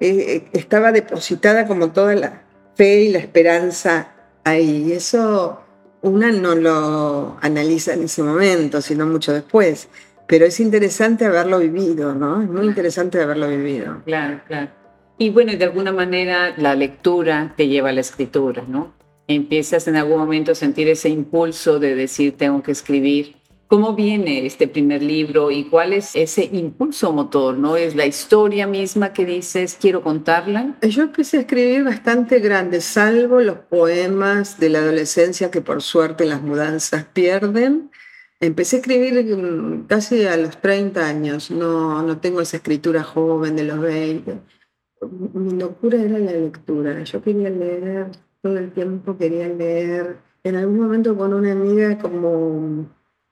Eh, 0.00 0.08
eh, 0.18 0.48
estaba 0.52 0.92
depositada 0.92 1.66
como 1.66 1.90
toda 1.90 2.14
la 2.14 2.42
fe 2.74 3.02
y 3.02 3.08
la 3.10 3.18
esperanza 3.18 4.12
ahí. 4.44 4.84
Y 4.88 4.92
eso 4.92 5.60
una 6.02 6.30
no 6.30 6.54
lo 6.54 7.36
analiza 7.40 7.94
en 7.94 8.04
ese 8.04 8.22
momento, 8.22 8.80
sino 8.80 9.06
mucho 9.06 9.32
después. 9.32 9.88
Pero 10.26 10.44
es 10.44 10.60
interesante 10.60 11.24
haberlo 11.24 11.58
vivido, 11.58 12.14
¿no? 12.14 12.42
Es 12.42 12.48
muy 12.48 12.66
interesante 12.66 13.20
haberlo 13.20 13.48
vivido. 13.48 14.02
Claro, 14.04 14.40
claro. 14.46 14.70
Y 15.18 15.30
bueno, 15.30 15.52
de 15.54 15.64
alguna 15.64 15.92
manera 15.92 16.54
la 16.58 16.74
lectura 16.74 17.54
te 17.56 17.68
lleva 17.68 17.88
a 17.88 17.92
la 17.92 18.02
escritura, 18.02 18.64
¿no? 18.68 18.94
Empiezas 19.28 19.88
en 19.88 19.96
algún 19.96 20.18
momento 20.18 20.52
a 20.52 20.54
sentir 20.54 20.88
ese 20.88 21.08
impulso 21.08 21.78
de 21.80 21.94
decir, 21.94 22.36
tengo 22.36 22.62
que 22.62 22.72
escribir. 22.72 23.36
¿Cómo 23.66 23.94
viene 23.94 24.46
este 24.46 24.68
primer 24.68 25.02
libro 25.02 25.50
y 25.50 25.64
cuál 25.64 25.92
es 25.92 26.14
ese 26.14 26.48
impulso 26.52 27.12
motor? 27.12 27.56
¿No 27.58 27.76
es 27.76 27.96
la 27.96 28.06
historia 28.06 28.66
misma 28.66 29.12
que 29.12 29.24
dices, 29.24 29.76
quiero 29.80 30.02
contarla? 30.02 30.76
Yo 30.82 31.02
empecé 31.02 31.38
a 31.38 31.40
escribir 31.40 31.82
bastante 31.82 32.38
grande, 32.38 32.80
salvo 32.80 33.40
los 33.40 33.58
poemas 33.58 34.60
de 34.60 34.68
la 34.68 34.78
adolescencia 34.78 35.50
que 35.50 35.62
por 35.62 35.82
suerte 35.82 36.26
las 36.26 36.42
mudanzas 36.42 37.06
pierden. 37.06 37.90
Empecé 38.38 38.76
a 38.76 38.78
escribir 38.80 39.36
mm, 39.36 39.86
casi 39.86 40.26
a 40.26 40.36
los 40.36 40.60
30 40.60 41.04
años, 41.04 41.50
no, 41.50 42.02
no 42.02 42.18
tengo 42.18 42.42
esa 42.42 42.58
escritura 42.58 43.02
joven 43.02 43.56
de 43.56 43.64
los 43.64 43.80
20. 43.80 44.55
Mi 45.00 45.58
locura 45.58 46.00
era 46.00 46.18
la 46.18 46.32
lectura, 46.32 47.02
yo 47.02 47.22
quería 47.22 47.50
leer 47.50 48.08
todo 48.42 48.58
el 48.58 48.72
tiempo, 48.72 49.16
quería 49.16 49.48
leer. 49.48 50.16
En 50.42 50.56
algún 50.56 50.78
momento 50.78 51.16
con 51.16 51.34
una 51.34 51.52
amiga 51.52 51.98
como 51.98 52.86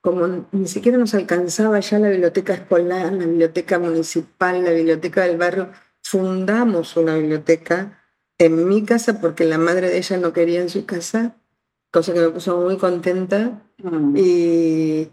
como 0.05 0.47
ni 0.53 0.69
siquiera 0.69 0.99
nos 0.99 1.15
alcanzaba 1.15 1.81
ya 1.81 1.99
la 1.99 2.11
biblioteca 2.11 2.53
escolar, 2.53 3.11
la 3.15 3.25
biblioteca 3.25 3.79
municipal, 3.79 4.63
la 4.63 4.73
biblioteca 4.73 5.23
del 5.23 5.39
barrio, 5.39 5.71
fundamos 6.03 6.99
una 6.99 7.17
biblioteca 7.17 8.05
en 8.37 8.69
mi 8.69 8.85
casa 8.85 9.19
porque 9.19 9.47
la 9.47 9.57
madre 9.57 9.89
de 9.89 9.97
ella 9.97 10.19
no 10.19 10.35
quería 10.35 10.61
en 10.61 10.69
su 10.69 10.85
casa, 10.85 11.37
cosa 11.91 12.13
que 12.13 12.21
me 12.21 12.29
puso 12.29 12.61
muy 12.61 12.77
contenta. 12.77 13.63
Mm. 13.79 14.15
Y, 14.19 15.11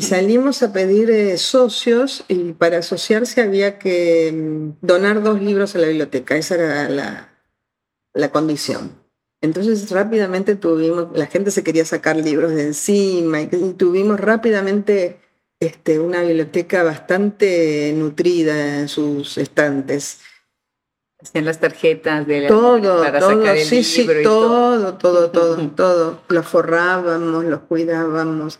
salimos 0.00 0.62
a 0.62 0.72
pedir 0.72 1.10
eh, 1.10 1.36
socios 1.38 2.24
y 2.28 2.52
para 2.52 2.78
asociarse 2.78 3.42
había 3.42 3.78
que 3.78 4.32
mm, 4.32 4.86
donar 4.86 5.22
dos 5.22 5.40
libros 5.40 5.74
a 5.74 5.78
la 5.78 5.88
biblioteca, 5.88 6.36
esa 6.36 6.54
era 6.54 6.88
la, 6.88 7.32
la 8.14 8.30
condición. 8.30 9.02
Entonces 9.42 9.90
rápidamente 9.90 10.54
tuvimos, 10.54 11.08
la 11.16 11.26
gente 11.26 11.50
se 11.50 11.64
quería 11.64 11.84
sacar 11.84 12.16
libros 12.16 12.54
de 12.54 12.62
encima 12.62 13.42
y, 13.42 13.48
tuvimos 13.76 14.20
rápidamente 14.20 15.18
este, 15.58 15.98
una 15.98 16.22
biblioteca 16.22 16.84
bastante 16.84 17.92
nutrida 17.96 18.78
en 18.78 18.88
sus 18.88 19.36
estantes. 19.38 20.20
En 21.34 21.44
las 21.44 21.58
tarjetas 21.58 22.26
de 22.26 22.46
todo, 22.48 23.00
para 23.02 23.20
todo, 23.20 23.38
sacar 23.40 23.56
el 23.56 23.64
sí, 23.64 23.84
sí, 23.84 24.06
todo, 24.24 24.94
todo, 24.94 25.30
todo, 25.30 25.70
todo. 25.70 26.20
Los 26.28 26.46
forrábamos, 26.46 27.44
los 27.44 27.60
cuidábamos. 27.60 28.58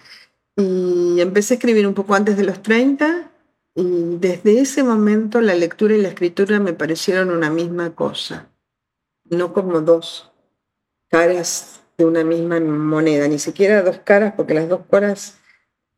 Y 0.56 1.20
empecé 1.20 1.54
a 1.54 1.56
escribir 1.56 1.86
un 1.86 1.94
poco 1.94 2.14
antes 2.14 2.36
de 2.36 2.44
los 2.44 2.62
30 2.62 3.30
y 3.74 4.16
desde 4.18 4.60
ese 4.60 4.82
momento 4.82 5.40
la 5.40 5.54
lectura 5.54 5.94
y 5.94 6.02
la 6.02 6.08
escritura 6.08 6.60
me 6.60 6.74
parecieron 6.74 7.30
una 7.30 7.50
misma 7.50 7.94
cosa, 7.94 8.50
no 9.24 9.54
como 9.54 9.80
dos 9.80 10.30
caras 11.08 11.80
de 11.96 12.04
una 12.04 12.22
misma 12.22 12.60
moneda, 12.60 13.28
ni 13.28 13.38
siquiera 13.38 13.82
dos 13.82 13.98
caras, 14.04 14.34
porque 14.36 14.54
las 14.54 14.68
dos 14.68 14.82
caras 14.90 15.38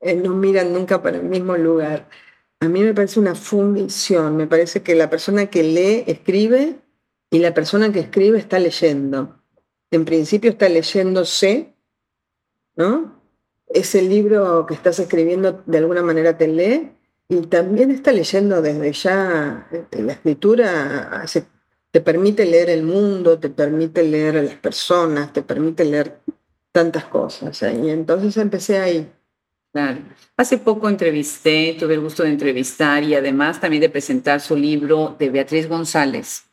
eh, 0.01 0.15
no 0.15 0.35
miran 0.35 0.73
nunca 0.73 1.03
para 1.03 1.17
el 1.17 1.25
mismo 1.25 1.57
lugar. 1.57 2.09
A 2.61 2.69
mí 2.69 2.81
me 2.81 2.95
parece 2.95 3.19
una 3.19 3.35
fundición, 3.35 4.37
me 4.37 4.47
parece 4.47 4.83
que 4.83 4.95
la 4.95 5.11
persona 5.11 5.47
que 5.47 5.63
lee 5.65 6.05
escribe 6.07 6.77
y 7.31 7.39
la 7.41 7.55
persona 7.55 7.93
que 7.93 8.01
escribe 8.01 8.39
está 8.39 8.59
leyendo. 8.59 9.41
En 9.91 10.05
principio 10.05 10.51
está 10.51 10.69
leyéndose, 10.69 11.75
¿no? 12.77 13.14
Ese 13.75 14.01
libro 14.01 14.65
que 14.67 14.73
estás 14.73 14.99
escribiendo 14.99 15.63
de 15.67 15.79
alguna 15.79 16.03
manera 16.03 16.39
te 16.39 16.49
lee 16.49 16.93
y 17.29 17.43
también 17.43 17.91
está 17.91 18.13
leyendo 18.13 18.63
desde 18.63 18.93
ya 18.93 19.69
este, 19.71 20.03
la 20.03 20.13
escritura 20.13 21.25
te 21.91 22.01
permite 22.01 22.47
leer 22.47 22.71
el 22.71 22.83
mundo, 22.83 23.39
te 23.39 23.51
permite 23.51 24.03
leer 24.03 24.39
a 24.39 24.43
las 24.43 24.55
personas, 24.55 25.33
te 25.33 25.43
permite 25.43 25.85
leer 25.85 26.19
tantas 26.73 27.05
cosas. 27.05 27.63
¿eh? 27.63 27.79
Y 27.85 27.91
entonces 27.91 28.37
empecé 28.37 28.79
ahí. 28.79 29.13
Claro. 29.73 29.99
Hace 30.37 30.59
poco 30.59 30.89
entrevisté, 30.89 31.77
tuve 31.79 31.95
el 31.95 32.01
gusto 32.01 32.23
de 32.23 32.31
entrevistar 32.31 33.03
y 33.03 33.15
además 33.15 33.61
también 33.61 33.81
de 33.81 33.91
presentar 33.91 34.41
su 34.41 34.57
libro 34.57 35.15
de 35.19 35.31
Beatriz 35.31 35.69
González, 35.69 36.45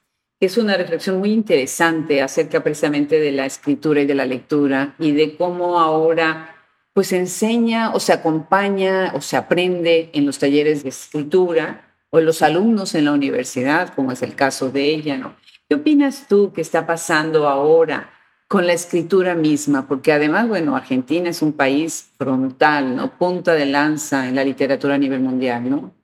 es 0.42 0.58
una 0.58 0.76
reflexión 0.76 1.20
muy 1.20 1.32
interesante 1.32 2.22
acerca 2.24 2.64
precisamente 2.64 3.20
de 3.20 3.32
la 3.32 3.46
escritura 3.46 4.02
y 4.02 4.08
de 4.08 4.16
la 4.16 4.26
lectura 4.26 4.96
y 4.98 5.12
de 5.12 5.38
cómo 5.38 5.80
ahora 5.80 6.56
pues 6.94 7.14
enseña 7.14 7.94
o 7.94 8.00
se 8.00 8.14
acompaña 8.14 9.14
o 9.16 9.22
se 9.22 9.38
aprende 9.38 10.10
en 10.14 10.26
los 10.26 10.40
talleres 10.40 10.84
de 10.84 10.90
escritura 10.90 11.96
o 12.10 12.20
los 12.20 12.42
alumnos 12.42 12.94
en 12.96 13.06
la 13.06 13.14
universidad, 13.14 13.94
como 13.94 14.12
es 14.12 14.22
el 14.22 14.36
caso 14.36 14.70
de 14.70 14.84
ella, 14.94 15.18
¿no? 15.18 15.36
¿Qué 15.70 15.76
opinas 15.76 16.28
tú 16.28 16.52
que 16.52 16.60
está 16.60 16.86
pasando 16.86 17.48
ahora 17.48 18.12
con 18.50 18.68
la 18.68 18.74
escritura 18.74 19.36
misma? 19.36 19.88
Porque 19.88 20.12
además, 20.12 20.50
bueno, 20.50 20.76
Argentina 20.76 21.30
es 21.30 21.42
un 21.42 21.54
país 21.54 22.12
frontal, 22.18 22.98
¿no? 22.98 23.18
Punta 23.18 23.54
de 23.54 23.66
lanza 23.66 24.28
en 24.28 24.36
la 24.36 24.44
literatura 24.44 24.96
a 24.96 24.98
nivel 24.98 25.22
mundial, 25.22 25.70
¿no? 25.70 25.96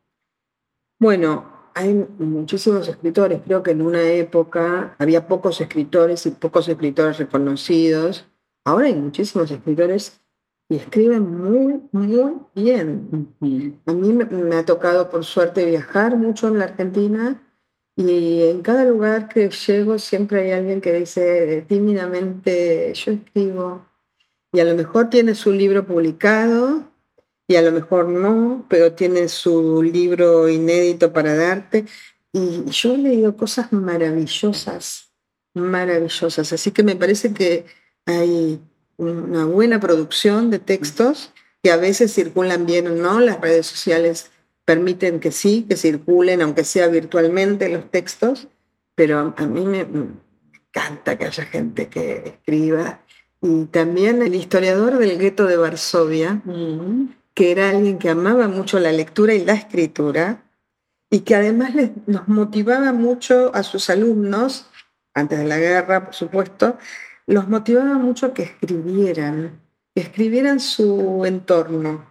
Bueno, 0.99 1.71
hay 1.75 1.93
muchísimos 2.17 2.87
escritores. 2.87 3.41
Creo 3.45 3.61
que 3.61 3.71
en 3.71 3.81
una 3.81 4.01
época 4.03 4.95
había 4.97 5.27
pocos 5.27 5.59
escritores 5.59 6.25
y 6.25 6.31
pocos 6.31 6.69
escritores 6.69 7.17
reconocidos. 7.17 8.25
Ahora 8.63 8.87
hay 8.87 8.95
muchísimos 8.95 9.51
escritores 9.51 10.21
y 10.69 10.75
escribe 10.75 11.19
muy, 11.19 11.81
muy 11.91 12.07
bien. 12.53 13.33
A 13.85 13.93
mí 13.93 14.11
me, 14.11 14.55
ha 14.55 14.65
tocado, 14.65 15.09
por 15.09 15.23
suerte, 15.23 15.65
viajar 15.65 16.17
mucho 16.17 16.47
en 16.49 16.59
la 16.59 16.65
Argentina 16.65 17.41
y 17.95 18.43
en 18.43 18.61
cada 18.61 18.83
lugar 18.85 19.29
que 19.29 19.49
llego 19.49 19.97
siempre 19.97 20.41
hay 20.41 20.51
alguien 20.51 20.81
que 20.81 20.93
dice 20.93 21.65
tímidamente, 21.67 22.93
yo 22.93 23.13
escribo. 23.13 23.85
Y 24.51 24.59
a 24.59 24.65
lo 24.65 24.75
mejor 24.75 25.09
tiene 25.09 25.35
su 25.35 25.51
libro 25.51 25.85
publicado 25.85 26.83
y 27.47 27.55
a 27.55 27.61
lo 27.61 27.71
mejor 27.71 28.09
no, 28.09 28.65
pero 28.69 28.93
tiene 28.93 29.29
su 29.29 29.81
libro 29.81 30.49
inédito 30.49 31.13
para 31.13 31.35
darte. 31.35 31.85
Y 32.33 32.65
yo 32.65 32.93
he 32.93 32.97
leído 32.97 33.37
cosas 33.37 33.71
maravillosas, 33.71 35.11
maravillosas. 35.53 36.51
Así 36.51 36.71
que 36.71 36.83
me 36.83 36.95
parece 36.97 37.33
que 37.33 37.65
hay 38.05 38.59
una 38.97 39.45
buena 39.45 39.79
producción 39.79 40.49
de 40.49 40.59
textos 40.59 41.31
que 41.63 41.71
a 41.71 41.77
veces 41.77 42.13
circulan 42.13 42.65
bien 42.65 42.87
o 42.87 42.91
no. 42.91 43.19
Las 43.19 43.39
redes 43.39 43.67
sociales 43.67 44.31
permiten 44.65 45.19
que 45.19 45.31
sí, 45.31 45.65
que 45.69 45.77
circulen, 45.77 46.41
aunque 46.41 46.63
sea 46.63 46.87
virtualmente, 46.87 47.69
los 47.69 47.89
textos, 47.89 48.47
pero 48.95 49.33
a 49.37 49.45
mí 49.45 49.65
me, 49.65 49.85
encanta 50.69 51.17
que 51.17 51.25
haya 51.25 51.45
gente 51.45 51.87
que 51.87 52.23
escriba. 52.25 53.01
Y 53.41 53.65
también 53.65 54.21
el 54.21 54.35
historiador 54.35 54.97
del 54.97 55.17
gueto 55.17 55.45
de 55.45 55.57
Varsovia, 55.57 56.41
que 57.33 57.51
era 57.51 57.69
alguien 57.69 57.99
que 57.99 58.09
amaba 58.09 58.47
mucho 58.47 58.79
la 58.79 58.91
lectura 58.91 59.33
y 59.33 59.45
la 59.45 59.53
escritura, 59.53 60.43
y 61.09 61.21
que 61.21 61.35
además 61.35 61.73
les, 61.73 61.91
nos 62.05 62.27
motivaba 62.27 62.91
mucho 62.91 63.51
a 63.53 63.63
sus 63.63 63.89
alumnos, 63.89 64.65
antes 65.13 65.39
de 65.39 65.45
la 65.45 65.57
guerra, 65.57 66.05
por 66.05 66.13
supuesto, 66.13 66.77
los 67.27 67.47
motivaba 67.49 67.95
mucho 67.95 68.33
que 68.33 68.43
escribieran, 68.43 69.61
que 69.93 70.01
escribieran 70.01 70.59
su 70.59 71.23
entorno. 71.25 72.09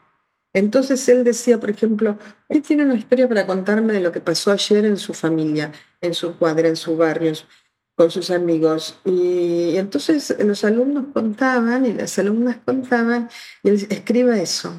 Entonces 0.52 1.06
él 1.08 1.25
decía, 1.25 1.58
por 1.58 1.70
ejemplo, 1.70 2.18
él 2.49 2.62
tiene 2.62 2.85
una 2.85 2.94
historia 2.94 3.28
para 3.28 3.46
contarme 3.46 3.92
de 3.94 4.00
lo 4.00 4.12
que 4.12 4.20
pasó 4.20 4.52
ayer 4.52 4.85
en 4.85 4.96
su 4.99 5.14
familia, 5.14 5.73
en 6.00 6.14
su 6.14 6.37
cuadra, 6.37 6.68
en 6.68 6.76
su 6.76 6.96
barrio, 6.96 7.32
con 7.94 8.11
sus 8.11 8.30
amigos. 8.30 8.99
Y 9.04 9.76
entonces 9.76 10.37
los 10.38 10.64
alumnos 10.64 11.06
contaban 11.12 11.87
y 11.87 11.92
las 11.94 12.18
alumnas 12.18 12.58
contaban, 12.64 13.28
y 13.62 13.68
él 13.70 13.78
decía, 13.78 13.96
escriba 13.96 14.38
eso, 14.38 14.73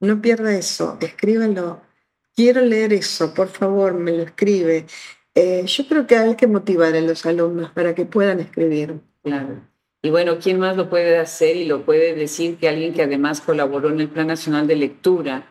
no 0.00 0.20
pierda 0.20 0.54
eso, 0.54 0.98
escríbalo. 1.00 1.80
Quiero 2.36 2.60
leer 2.62 2.92
eso, 2.92 3.32
por 3.32 3.48
favor, 3.48 3.94
me 3.94 4.10
lo 4.12 4.24
escribe. 4.24 4.86
Eh, 5.36 5.64
yo 5.66 5.86
creo 5.88 6.06
que 6.06 6.16
hay 6.16 6.34
que 6.34 6.48
motivar 6.48 6.94
a 6.94 7.00
los 7.00 7.24
alumnos 7.26 7.70
para 7.70 7.94
que 7.94 8.06
puedan 8.06 8.40
escribir. 8.40 9.00
Claro. 9.22 9.73
Y 10.04 10.10
bueno, 10.10 10.36
¿quién 10.38 10.58
más 10.58 10.76
lo 10.76 10.90
puede 10.90 11.16
hacer 11.16 11.56
y 11.56 11.64
lo 11.64 11.86
puede 11.86 12.14
decir 12.14 12.58
que 12.58 12.68
alguien 12.68 12.92
que 12.92 13.02
además 13.02 13.40
colaboró 13.40 13.88
en 13.88 14.00
el 14.00 14.08
Plan 14.08 14.26
Nacional 14.26 14.66
de 14.66 14.76
Lectura 14.76 15.46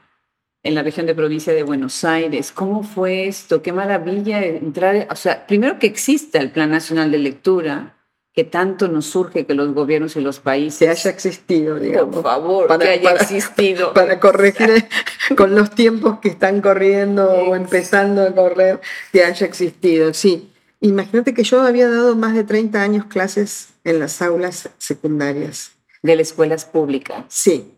en 0.62 0.76
la 0.76 0.84
región 0.84 1.08
de 1.08 1.16
provincia 1.16 1.54
de 1.54 1.64
Buenos 1.64 2.04
Aires. 2.04 2.52
¿Cómo 2.52 2.84
fue 2.84 3.28
esto? 3.28 3.64
Qué 3.64 3.74
maravilla 3.74 4.46
entrar, 4.46 5.08
o 5.10 5.16
sea, 5.16 5.48
primero 5.48 5.80
que 5.80 5.88
exista 5.88 6.38
el 6.38 6.52
Plan 6.52 6.70
Nacional 6.70 7.10
de 7.10 7.18
Lectura, 7.18 7.98
que 8.32 8.44
tanto 8.44 8.88
nos 8.88 9.08
surge 9.08 9.48
que 9.48 9.56
los 9.56 9.74
gobiernos 9.74 10.16
y 10.18 10.22
los 10.22 10.40
países... 10.40 10.78
Que 10.78 10.90
haya 10.90 11.10
existido, 11.10 11.80
digamos. 11.80 12.14
Por 12.14 12.24
favor, 12.24 12.68
para, 12.68 12.86
que 12.86 12.92
haya 12.92 13.12
existido. 13.14 13.92
Para 13.96 14.20
corregir 14.20 14.86
con 15.36 15.56
los 15.56 15.72
tiempos 15.72 16.20
que 16.20 16.30
están 16.30 16.62
corriendo 16.62 17.28
o 17.28 17.56
empezando 17.56 18.22
a 18.22 18.32
correr, 18.36 18.82
que 19.12 19.24
haya 19.24 19.48
existido, 19.48 20.14
sí. 20.14 20.53
Imagínate 20.84 21.34
que 21.34 21.46
yo 21.46 21.62
había 21.62 21.90
dado 21.90 22.14
más 22.18 22.36
de 22.36 22.44
30 22.44 22.82
años 22.82 23.06
clases 23.06 23.70
en 23.86 24.00
las 24.00 24.22
aulas 24.22 24.70
secundarias. 24.78 25.72
De 26.02 26.18
las 26.18 26.28
escuelas 26.28 26.66
públicas. 26.66 27.24
Sí. 27.30 27.72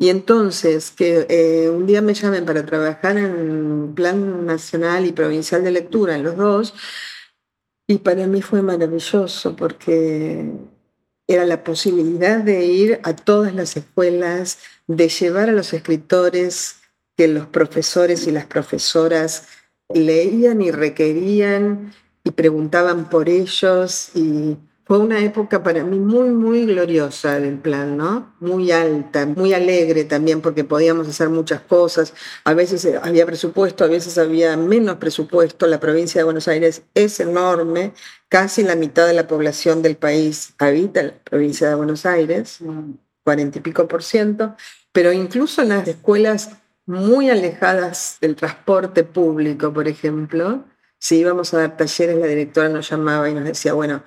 Y 0.00 0.08
entonces, 0.08 0.90
que 0.90 1.26
eh, 1.28 1.68
un 1.68 1.86
día 1.86 2.00
me 2.00 2.14
llamen 2.14 2.46
para 2.46 2.64
trabajar 2.64 3.18
en 3.18 3.92
Plan 3.94 4.46
Nacional 4.46 5.04
y 5.04 5.12
Provincial 5.12 5.62
de 5.62 5.70
Lectura, 5.70 6.16
en 6.16 6.22
los 6.22 6.38
dos, 6.38 6.72
y 7.86 7.98
para 7.98 8.26
mí 8.26 8.40
fue 8.40 8.62
maravilloso 8.62 9.54
porque 9.54 10.50
era 11.26 11.44
la 11.44 11.62
posibilidad 11.62 12.38
de 12.38 12.64
ir 12.64 13.00
a 13.02 13.14
todas 13.14 13.54
las 13.54 13.76
escuelas, 13.76 14.60
de 14.86 15.10
llevar 15.10 15.50
a 15.50 15.52
los 15.52 15.74
escritores 15.74 16.76
que 17.18 17.28
los 17.28 17.46
profesores 17.48 18.26
y 18.26 18.30
las 18.30 18.46
profesoras 18.46 19.46
leían 19.92 20.62
y 20.62 20.70
requerían 20.70 21.92
y 22.26 22.32
preguntaban 22.32 23.08
por 23.08 23.28
ellos 23.28 24.10
y 24.16 24.56
fue 24.84 24.98
una 24.98 25.20
época 25.20 25.62
para 25.62 25.84
mí 25.84 25.96
muy, 25.96 26.30
muy 26.30 26.66
gloriosa 26.66 27.38
del 27.38 27.58
plan, 27.58 27.96
¿no? 27.96 28.34
Muy 28.40 28.72
alta, 28.72 29.26
muy 29.26 29.54
alegre 29.54 30.02
también 30.02 30.40
porque 30.40 30.64
podíamos 30.64 31.06
hacer 31.06 31.28
muchas 31.28 31.60
cosas. 31.60 32.14
A 32.42 32.52
veces 32.52 32.88
había 33.00 33.26
presupuesto, 33.26 33.84
a 33.84 33.86
veces 33.86 34.18
había 34.18 34.56
menos 34.56 34.96
presupuesto. 34.96 35.68
La 35.68 35.78
provincia 35.78 36.20
de 36.20 36.24
Buenos 36.24 36.48
Aires 36.48 36.82
es 36.94 37.20
enorme, 37.20 37.92
casi 38.28 38.64
la 38.64 38.74
mitad 38.74 39.06
de 39.06 39.14
la 39.14 39.28
población 39.28 39.82
del 39.82 39.96
país 39.96 40.52
habita 40.58 41.00
en 41.00 41.06
la 41.06 41.14
provincia 41.22 41.68
de 41.68 41.76
Buenos 41.76 42.06
Aires, 42.06 42.58
cuarenta 43.22 43.58
y 43.58 43.60
pico 43.60 43.86
por 43.86 44.02
ciento, 44.02 44.56
pero 44.90 45.12
incluso 45.12 45.62
en 45.62 45.68
las 45.68 45.86
escuelas 45.86 46.50
muy 46.86 47.30
alejadas 47.30 48.18
del 48.20 48.34
transporte 48.34 49.04
público, 49.04 49.72
por 49.72 49.86
ejemplo, 49.86 50.64
si 51.06 51.18
íbamos 51.18 51.54
a 51.54 51.58
dar 51.58 51.76
talleres, 51.76 52.16
la 52.16 52.26
directora 52.26 52.68
nos 52.68 52.90
llamaba 52.90 53.30
y 53.30 53.34
nos 53.34 53.44
decía, 53.44 53.72
bueno, 53.74 54.02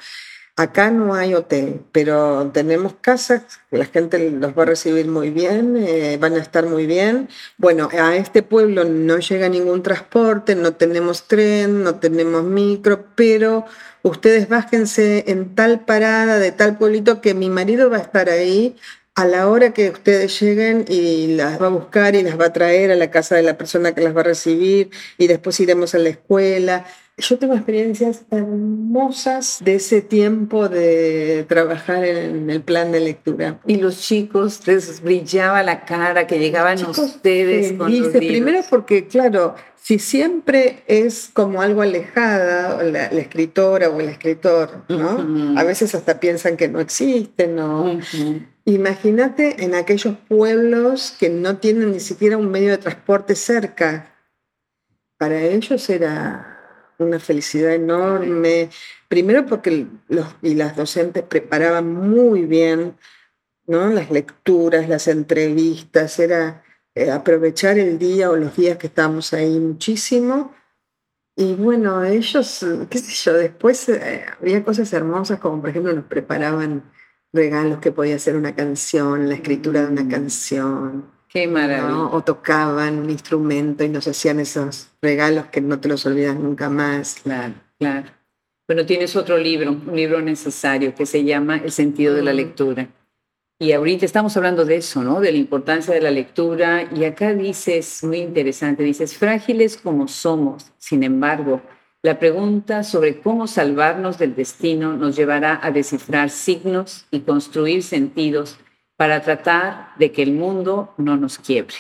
Acá 0.60 0.92
no 0.92 1.14
hay 1.14 1.36
hotel, 1.36 1.86
pero 1.94 2.52
tenemos 2.54 2.94
casas, 3.00 3.44
la 3.72 3.86
gente 3.86 4.30
los 4.30 4.58
va 4.58 4.64
a 4.64 4.66
recibir 4.66 5.08
muy 5.08 5.30
bien, 5.30 5.78
eh, 5.78 6.18
van 6.20 6.34
a 6.34 6.40
estar 6.40 6.66
muy 6.66 6.86
bien. 6.86 7.30
Bueno, 7.58 7.88
a 7.98 8.18
este 8.18 8.44
pueblo 8.44 8.84
no 8.84 9.20
llega 9.20 9.48
ningún 9.48 9.84
transporte, 9.84 10.56
no 10.56 10.74
tenemos 10.74 11.30
tren, 11.30 11.82
no 11.82 11.96
tenemos 11.96 12.44
micro, 12.44 13.06
pero 13.16 13.64
ustedes 14.04 14.50
bájense 14.50 15.24
en 15.28 15.56
tal 15.56 15.86
parada 15.86 16.40
de 16.40 16.52
tal 16.52 16.78
pueblito 16.78 17.22
que 17.22 17.34
mi 17.34 17.50
marido 17.50 17.90
va 17.90 17.96
a 17.96 18.02
estar 18.02 18.28
ahí 18.28 18.76
a 19.20 19.26
la 19.26 19.50
hora 19.50 19.74
que 19.74 19.90
ustedes 19.90 20.40
lleguen 20.40 20.86
y 20.88 21.36
las 21.36 21.62
va 21.62 21.66
a 21.66 21.70
buscar 21.70 22.16
y 22.16 22.24
las 22.24 22.40
va 22.40 22.46
a 22.46 22.54
traer 22.54 22.90
a 22.90 22.96
la 22.96 23.12
casa 23.12 23.36
de 23.36 23.44
la 23.44 23.58
persona 23.58 23.94
que 23.94 24.00
las 24.00 24.16
va 24.16 24.22
a 24.22 24.24
recibir 24.24 24.92
y 25.18 25.28
después 25.28 25.60
iremos 25.60 25.94
a 25.94 25.98
la 25.98 26.08
escuela 26.08 26.86
yo 27.20 27.38
tengo 27.38 27.54
experiencias 27.54 28.22
hermosas 28.32 29.60
de 29.64 29.76
ese 29.76 30.02
tiempo 30.02 30.70
de 30.70 31.46
trabajar 31.48 32.06
en 32.06 32.50
el 32.50 32.62
plan 32.62 32.92
de 32.92 33.02
lectura. 33.02 33.60
Y 33.68 33.78
los 33.78 34.00
chicos 34.00 34.66
les 34.68 35.02
brillaba 35.02 35.62
la 35.64 35.86
cara, 35.86 36.28
que 36.28 36.40
llegaban 36.40 36.84
ustedes 36.86 37.74
con 37.74 37.98
los 37.98 38.10
Primero 38.10 38.62
porque, 38.70 39.08
claro, 39.08 39.56
si 39.76 40.00
siempre 40.00 40.84
es 40.88 41.30
como 41.34 41.62
algo 41.62 41.82
alejada, 41.82 42.82
la, 42.84 43.06
escritora 43.08 43.90
o 43.90 44.00
el 44.00 44.10
escritor, 44.10 44.84
¿no? 44.88 45.58
A 45.60 45.64
veces 45.64 45.96
hasta 45.96 46.20
piensan 46.20 46.58
que 46.58 46.68
no 46.68 46.80
existen, 46.80 47.56
¿no? 47.56 48.00
Imagínate 48.70 49.64
en 49.64 49.74
aquellos 49.74 50.16
pueblos 50.28 51.16
que 51.20 51.28
no 51.28 51.58
tienen 51.58 51.92
ni 51.92 52.00
siquiera 52.00 52.38
un 52.38 52.52
medio 52.52 52.70
de 52.70 52.78
transporte 52.78 53.34
cerca. 53.34 54.14
Para 55.18 55.42
ellos 55.42 55.90
era 55.90 56.94
una 57.00 57.20
felicidad 57.20 57.74
enorme. 57.74 58.70
Primero 59.08 59.48
porque 59.48 59.88
los 60.08 60.28
y 60.44 60.54
las 60.54 60.76
docentes 60.76 61.24
preparaban 61.24 61.92
muy 61.92 62.46
bien 62.46 62.96
¿no? 63.66 63.90
las 63.90 64.12
lecturas, 64.12 64.88
las 64.88 65.08
entrevistas, 65.08 66.20
era 66.20 66.64
eh, 66.94 67.10
aprovechar 67.10 67.80
el 67.80 67.98
día 67.98 68.30
o 68.30 68.36
los 68.36 68.56
días 68.56 68.78
que 68.78 68.86
estábamos 68.86 69.34
ahí 69.34 69.60
muchísimo. 69.60 70.54
Y 71.36 71.56
bueno, 71.56 72.04
ellos, 72.04 72.64
qué 72.88 73.00
sé 73.00 73.14
yo, 73.14 73.34
después 73.36 73.90
eh, 73.90 74.26
había 74.40 74.64
cosas 74.64 74.94
hermosas 74.94 75.40
como 75.40 75.60
por 75.60 75.72
ejemplo 75.72 75.92
nos 75.92 76.06
preparaban 76.06 76.84
regalos 77.34 77.80
que 77.80 77.92
podía 77.92 78.20
ser 78.20 78.36
una 78.36 78.56
canción, 78.56 79.30
la 79.30 79.36
escritura 79.36 79.82
de 79.82 79.88
una 79.88 80.04
mm. 80.04 80.10
canción. 80.10 81.06
Qué 81.28 81.48
maravilla. 81.48 82.06
O 82.06 82.24
tocaban 82.24 83.00
un 83.00 83.10
instrumento 83.10 83.84
y 83.84 83.90
nos 83.90 84.08
hacían 84.08 84.40
esos 84.40 84.90
regalos 85.02 85.46
que 85.48 85.62
no 85.62 85.80
te 85.80 85.88
los 85.88 86.06
olvidas 86.06 86.36
nunca 86.36 86.70
más. 86.70 87.20
Claro, 87.24 87.54
claro. 87.78 88.08
Bueno, 88.68 88.86
tienes 88.86 89.16
otro 89.16 89.38
libro, 89.38 89.72
un 89.72 89.96
libro 89.96 90.22
necesario 90.22 90.94
que 90.94 91.06
se 91.06 91.24
llama 91.24 91.58
El 91.58 91.72
sentido 91.72 92.16
de 92.16 92.24
la 92.24 92.34
mm. 92.34 92.36
lectura. 92.36 92.90
Y 93.62 93.74
ahorita 93.74 94.06
estamos 94.06 94.38
hablando 94.38 94.64
de 94.64 94.78
eso, 94.78 95.04
¿no? 95.04 95.20
De 95.20 95.34
la 95.34 95.38
importancia 95.38 95.94
de 95.94 96.00
la 96.00 96.12
lectura. 96.12 96.88
Y 96.96 97.04
acá 97.04 97.34
dices, 97.34 98.04
muy 98.06 98.20
interesante, 98.20 98.84
dices, 98.84 99.18
frágiles 99.18 99.76
como 99.76 100.08
somos, 100.08 100.72
sin 100.78 101.04
embargo, 101.04 101.62
la 102.02 102.18
pregunta 102.18 102.84
sobre 102.84 103.20
cómo 103.20 103.48
salvarnos 103.48 104.18
del 104.18 104.36
destino 104.36 104.96
nos 104.96 105.16
llevará 105.16 105.60
a 105.62 105.72
descifrar 105.72 106.30
signos 106.30 107.06
y 107.12 107.22
construir 107.22 107.84
sentidos 107.84 108.58
para 108.96 109.22
tratar 109.22 109.90
de 109.98 110.12
que 110.12 110.24
el 110.24 110.32
mundo 110.32 110.94
no 110.98 111.18
nos 111.18 111.38
quiebre. 111.38 111.76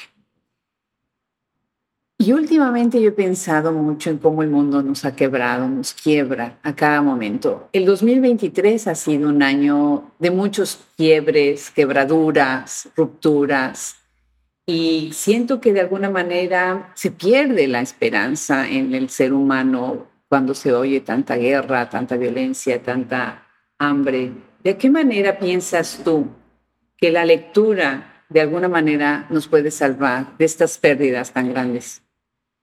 Y 2.21 2.34
últimamente 2.34 3.01
yo 3.01 3.10
he 3.10 3.13
pensado 3.13 3.71
mucho 3.71 4.10
en 4.10 4.17
cómo 4.17 4.43
el 4.43 4.49
mundo 4.49 4.84
nos 4.84 5.05
ha 5.05 5.15
quebrado, 5.15 5.69
nos 5.69 5.93
quiebra 5.93 6.60
a 6.63 6.75
cada 6.75 7.01
momento. 7.01 7.69
El 7.71 7.86
2023 7.86 8.88
ha 8.88 8.95
sido 8.95 9.29
un 9.29 9.41
año 9.41 10.12
de 10.19 10.29
muchos 10.29 10.82
quiebres, 10.97 11.71
quebraduras, 11.71 12.89
rupturas, 12.97 13.95
y 14.69 15.13
siento 15.13 15.60
que 15.60 15.73
de 15.73 15.79
alguna 15.79 16.12
manera 16.12 16.91
se 16.93 17.10
pierde 17.10 17.67
la 17.67 17.82
esperanza 17.82 18.69
en 18.69 18.93
el 18.93 19.10
ser 19.10 19.34
humano 19.34 20.05
cuando 20.29 20.53
se 20.53 20.71
oye 20.71 21.01
tanta 21.01 21.35
guerra, 21.35 21.89
tanta 21.89 22.15
violencia, 22.15 22.81
tanta 22.81 23.45
hambre. 23.77 24.31
¿De 24.63 24.77
qué 24.77 24.89
manera 24.89 25.37
piensas 25.39 26.01
tú 26.03 26.27
que 26.97 27.11
la 27.11 27.25
lectura 27.25 28.19
de 28.29 28.41
alguna 28.41 28.67
manera 28.67 29.25
nos 29.29 29.47
puede 29.47 29.71
salvar 29.71 30.37
de 30.37 30.45
estas 30.45 30.77
pérdidas 30.77 31.33
tan 31.33 31.51
grandes. 31.51 32.03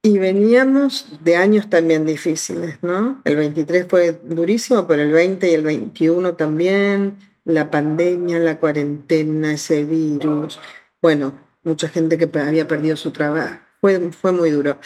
Y 0.02 0.18
veníamos 0.18 1.18
de 1.24 1.36
años 1.36 1.68
también 1.68 2.06
difíciles, 2.06 2.78
¿no? 2.82 3.20
El 3.24 3.36
23 3.36 3.86
fue 3.88 4.20
durísimo, 4.22 4.86
pero 4.86 5.02
el 5.02 5.10
20 5.10 5.50
y 5.50 5.54
el 5.54 5.64
21 5.64 6.34
también, 6.34 7.16
la 7.44 7.70
pandemia, 7.70 8.38
la 8.38 8.58
cuarentena, 8.58 9.54
ese 9.54 9.84
virus, 9.84 10.60
bueno, 11.02 11.34
mucha 11.64 11.88
gente 11.88 12.16
que 12.16 12.30
había 12.38 12.68
perdido 12.68 12.96
su 12.96 13.10
trabajo, 13.10 13.58
fue, 13.80 14.32
muy 14.32 14.50
duro. 14.50 14.78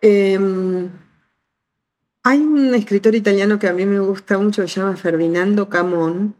Em, 0.00 0.90
hay 2.22 2.40
un 2.40 2.74
escritor 2.74 3.14
italiano 3.14 3.58
que 3.58 3.68
a 3.68 3.72
mí 3.72 3.86
me 3.86 4.00
gusta 4.00 4.38
mucho, 4.38 4.66
se 4.66 4.80
llama 4.80 4.96
Ferdinando 4.96 5.68
Camón, 5.68 6.34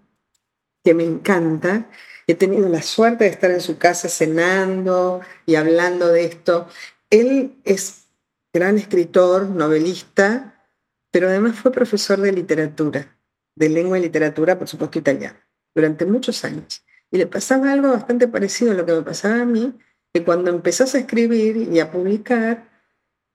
que 0.85 0.95
me 0.95 1.05
encanta, 1.05 1.89
He 2.29 2.35
tenido 2.35 2.69
la 2.69 2.83
suerte 2.83 3.25
de 3.25 3.31
estar 3.31 3.51
en 3.51 3.63
su 3.63 3.79
casa 3.79 4.11
cenando 4.11 5.23
y 5.47 5.55
hablando 5.55 6.09
de 6.09 6.27
esto. 6.27 6.69
Él 7.09 7.57
es 7.65 8.05
gran 8.53 8.77
escritor, 8.77 9.49
novelista, 9.49 10.63
pero 11.11 11.29
además 11.29 11.59
fue 11.59 11.73
profesor 11.73 12.21
de 12.21 12.33
literatura, 12.33 13.19
de 13.57 13.71
lengua 13.71 13.99
y 13.99 14.03
literatura, 14.03 14.59
por 14.59 14.69
supuesto 14.69 14.99
italiana, 14.99 15.43
durante 15.75 16.05
muchos 16.05 16.45
años. 16.45 16.85
Y 17.11 17.17
le 17.17 17.27
pasaba 17.27 17.73
algo 17.73 17.93
bastante 17.93 18.29
parecido 18.29 18.73
a 18.73 18.75
lo 18.75 18.85
que 18.85 18.93
me 18.93 19.03
pasaba 19.03 19.41
a 19.41 19.47
mí, 19.47 19.79
que 20.13 20.23
cuando 20.23 20.51
empezás 20.51 20.95
a 20.95 20.99
escribir 20.99 21.57
y 21.57 21.81
a 21.81 21.91
publicar, 21.91 22.69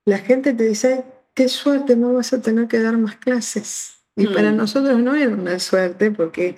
la 0.06 0.20
gente 0.20 0.54
te 0.54 0.66
dice, 0.66 1.04
qué 1.34 1.50
suerte, 1.50 1.96
no 1.96 2.14
vas 2.14 2.34
a 2.34 2.42
tener 2.42 2.68
que 2.68 2.80
dar 2.80 2.98
más 2.98 3.16
clases. 3.18 3.98
Y 4.16 4.28
para 4.28 4.52
mm. 4.52 4.58
nosotros 4.58 5.00
no 5.00 5.16
era 5.16 5.34
una 5.34 5.60
suerte 5.60 6.12
porque 6.12 6.56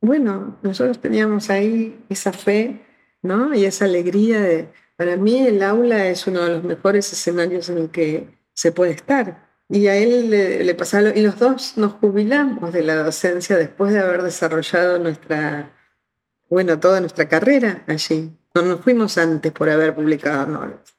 bueno, 0.00 0.58
nosotros 0.62 0.98
teníamos 0.98 1.50
ahí 1.50 2.04
esa 2.08 2.32
fe, 2.32 2.80
¿no? 3.22 3.54
Y 3.54 3.64
esa 3.66 3.84
alegría 3.84 4.40
de, 4.40 4.72
para 4.96 5.16
mí 5.16 5.46
el 5.46 5.62
aula 5.62 6.06
es 6.06 6.26
uno 6.26 6.42
de 6.42 6.50
los 6.54 6.64
mejores 6.64 7.12
escenarios 7.12 7.68
en 7.68 7.78
el 7.78 7.90
que 7.90 8.28
se 8.54 8.72
puede 8.72 8.92
estar. 8.92 9.50
Y 9.68 9.86
a 9.86 9.96
él 9.96 10.30
le, 10.30 10.74
pasaba, 10.74 11.10
y 11.10 11.22
los 11.22 11.38
dos 11.38 11.76
nos 11.76 11.92
jubilamos 11.94 12.72
de 12.72 12.82
la 12.82 12.96
docencia 12.96 13.56
después 13.56 13.92
de 13.92 14.00
haber 14.00 14.22
desarrollado 14.22 14.98
nuestra, 14.98 15.70
bueno, 16.48 16.80
toda 16.80 17.00
nuestra 17.00 17.28
carrera 17.28 17.84
allí. 17.86 18.36
No 18.54 18.62
nos 18.62 18.80
fuimos 18.80 19.16
antes 19.18 19.52
por 19.52 19.68
haber 19.68 19.94
publicado 19.94 20.46
novelas. 20.46 20.89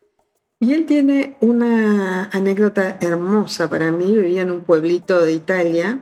Y 0.62 0.74
él 0.76 0.86
tiene 0.86 1.36
una 1.42 2.26
anécdota 2.26 3.00
hermosa 3.02 3.68
para 3.68 3.92
mí. 3.92 4.16
Vivía 4.16 4.44
en 4.44 4.52
un 4.52 4.62
pueblito 4.62 5.20
de 5.20 5.34
Italia 5.34 6.00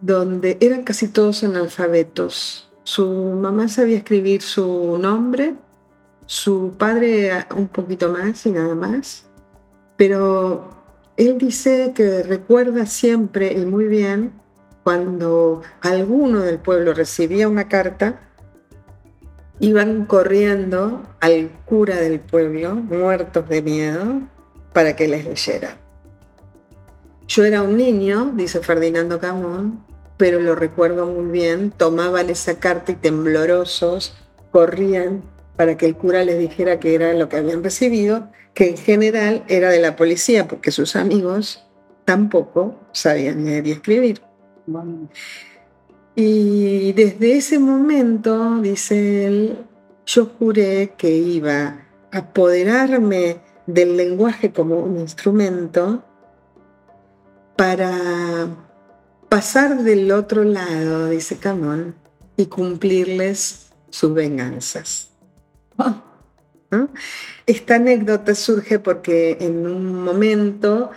donde 0.00 0.56
eran 0.60 0.82
casi 0.82 1.08
todos 1.08 1.44
analfabetos. 1.44 2.72
Su 2.82 3.06
mamá 3.06 3.68
sabía 3.68 3.98
escribir 3.98 4.40
su 4.40 4.96
nombre, 4.98 5.56
su 6.24 6.72
padre 6.78 7.32
un 7.54 7.68
poquito 7.68 8.10
más 8.10 8.46
y 8.46 8.52
nada 8.52 8.74
más. 8.74 9.26
Pero 9.98 10.70
él 11.18 11.36
dice 11.36 11.92
que 11.94 12.22
recuerda 12.22 12.86
siempre 12.86 13.52
y 13.52 13.66
muy 13.66 13.84
bien 13.88 14.32
cuando 14.84 15.60
alguno 15.82 16.40
del 16.40 16.58
pueblo 16.58 16.94
recibía 16.94 17.46
una 17.46 17.68
carta, 17.68 18.20
iban 19.60 20.06
corriendo 20.06 21.02
al 21.20 21.50
cura 21.64 21.96
del 21.96 22.20
pueblo, 22.20 22.74
muertos 22.74 23.48
de 23.48 23.62
miedo, 23.62 24.20
para 24.72 24.96
que 24.96 25.08
les 25.08 25.24
leyera. 25.24 25.78
Yo 27.26 27.44
era 27.44 27.62
un 27.62 27.76
niño, 27.76 28.32
dice 28.34 28.60
Ferdinando 28.60 29.18
Camón, 29.18 29.84
pero 30.16 30.40
lo 30.40 30.54
recuerdo 30.54 31.06
muy 31.06 31.30
bien, 31.30 31.70
tomaban 31.70 32.30
esa 32.30 32.58
carta 32.58 32.92
y 32.92 32.96
temblorosos 32.96 34.16
corrían 34.50 35.22
para 35.56 35.76
que 35.76 35.86
el 35.86 35.96
cura 35.96 36.24
les 36.24 36.38
dijera 36.38 36.78
que 36.78 36.94
era 36.94 37.12
lo 37.14 37.28
que 37.28 37.36
habían 37.36 37.64
recibido, 37.64 38.30
que 38.54 38.70
en 38.70 38.76
general 38.76 39.44
era 39.48 39.70
de 39.70 39.80
la 39.80 39.96
policía, 39.96 40.46
porque 40.46 40.70
sus 40.70 40.96
amigos 40.96 41.64
tampoco 42.04 42.78
sabían 42.92 43.44
leer 43.44 43.66
y 43.66 43.72
escribir. 43.72 44.20
Y 46.16 46.92
desde 46.92 47.36
ese 47.36 47.58
momento, 47.58 48.60
dice 48.60 49.26
él, 49.26 49.58
yo 50.06 50.26
juré 50.26 50.94
que 50.96 51.10
iba 51.10 51.80
a 52.12 52.18
apoderarme 52.18 53.40
del 53.66 53.96
lenguaje 53.96 54.52
como 54.52 54.78
un 54.78 55.00
instrumento 55.00 56.04
para 57.56 58.48
pasar 59.28 59.82
del 59.82 60.12
otro 60.12 60.44
lado, 60.44 61.08
dice 61.08 61.36
Camón, 61.38 61.94
y 62.36 62.46
cumplirles 62.46 63.70
sus 63.90 64.14
venganzas. 64.14 65.10
Esta 67.46 67.76
anécdota 67.76 68.34
surge 68.34 68.78
porque 68.78 69.38
en 69.40 69.66
un 69.66 70.04
momento 70.04 70.90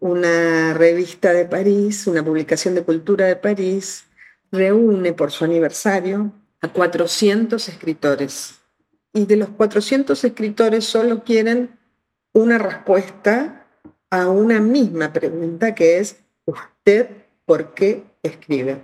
una 0.00 0.74
revista 0.74 1.32
de 1.32 1.44
París, 1.44 2.06
una 2.06 2.24
publicación 2.24 2.74
de 2.74 2.82
cultura 2.82 3.26
de 3.26 3.36
París, 3.36 4.04
reúne 4.50 5.12
por 5.12 5.30
su 5.30 5.44
aniversario 5.44 6.32
a 6.60 6.68
400 6.68 7.68
escritores. 7.68 8.60
Y 9.12 9.26
de 9.26 9.36
los 9.36 9.48
400 9.50 10.22
escritores 10.24 10.84
solo 10.84 11.24
quieren 11.24 11.78
una 12.32 12.58
respuesta 12.58 13.66
a 14.10 14.28
una 14.28 14.60
misma 14.60 15.12
pregunta 15.12 15.74
que 15.74 15.98
es, 15.98 16.20
¿usted 16.44 17.08
por 17.44 17.74
qué 17.74 18.04
escribe? 18.22 18.82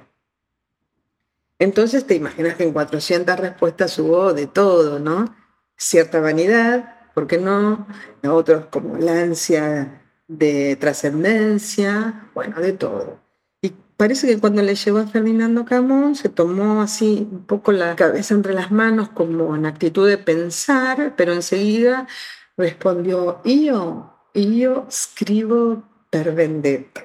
Entonces 1.59 2.07
te 2.07 2.14
imaginas 2.14 2.57
que 2.57 2.64
en 2.64 2.72
400 2.72 3.38
respuestas 3.38 3.98
hubo 3.98 4.35
de 4.35 4.46
todo, 4.46 4.98
¿no? 4.98 5.35
Cierta 5.76 6.20
vanidad, 6.20 7.11
¿por 7.14 7.26
qué 7.26 7.38
no? 7.38 7.87
Otros 8.22 8.66
como 8.66 8.98
la 8.98 9.22
ansia 9.22 10.02
de 10.29 10.76
trascendencia, 10.76 12.29
bueno, 12.35 12.61
de 12.61 12.72
todo. 12.72 13.26
Y 13.97 13.99
parece 13.99 14.27
que 14.27 14.39
cuando 14.39 14.63
le 14.63 14.75
llegó 14.75 14.99
a 14.99 15.07
Ferdinando 15.07 15.65
Camón 15.65 16.17
se 16.17 16.29
tomó 16.29 16.83
así 16.83 17.27
un 17.31 17.47
poco 17.47 17.73
la 17.73 17.97
cabeza 17.97 18.35
entre 18.35 18.53
las 18.53 18.71
manos 18.71 19.09
como 19.09 19.57
en 19.57 19.65
actitud 19.65 20.07
de 20.07 20.19
pensar, 20.19 21.15
pero 21.17 21.33
enseguida 21.33 22.07
respondió, 22.59 23.41
yo, 23.45 24.15
yo 24.35 24.87
escribo 24.89 25.83
per 26.11 26.35
vendetta. 26.35 27.05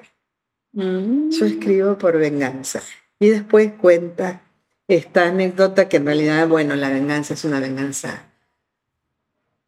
Mm. 0.72 1.30
Yo 1.30 1.46
escribo 1.46 1.96
por 1.96 2.18
venganza. 2.18 2.82
Y 3.18 3.30
después 3.30 3.72
cuenta 3.72 4.42
esta 4.86 5.28
anécdota 5.28 5.88
que 5.88 5.96
en 5.96 6.06
realidad, 6.06 6.46
bueno, 6.48 6.76
la 6.76 6.90
venganza 6.90 7.34
es 7.34 7.44
una 7.44 7.60
venganza 7.60 8.32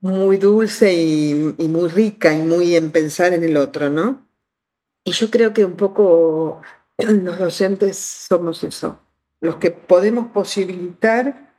muy 0.00 0.36
dulce 0.36 0.92
y, 0.92 1.54
muy 1.68 1.88
rica 1.88 2.34
y 2.34 2.42
muy 2.42 2.76
en 2.76 2.90
pensar 2.90 3.32
en 3.32 3.42
el 3.42 3.56
otro, 3.56 3.88
¿no? 3.88 4.28
Y 5.02 5.12
yo 5.12 5.30
creo 5.30 5.54
que 5.54 5.64
un 5.64 5.76
poco 5.76 6.60
los 6.98 7.38
docentes 7.38 7.98
somos 7.98 8.62
eso, 8.64 8.98
los 9.40 9.56
que 9.56 9.70
podemos 9.70 10.30
posibilitar 10.32 11.52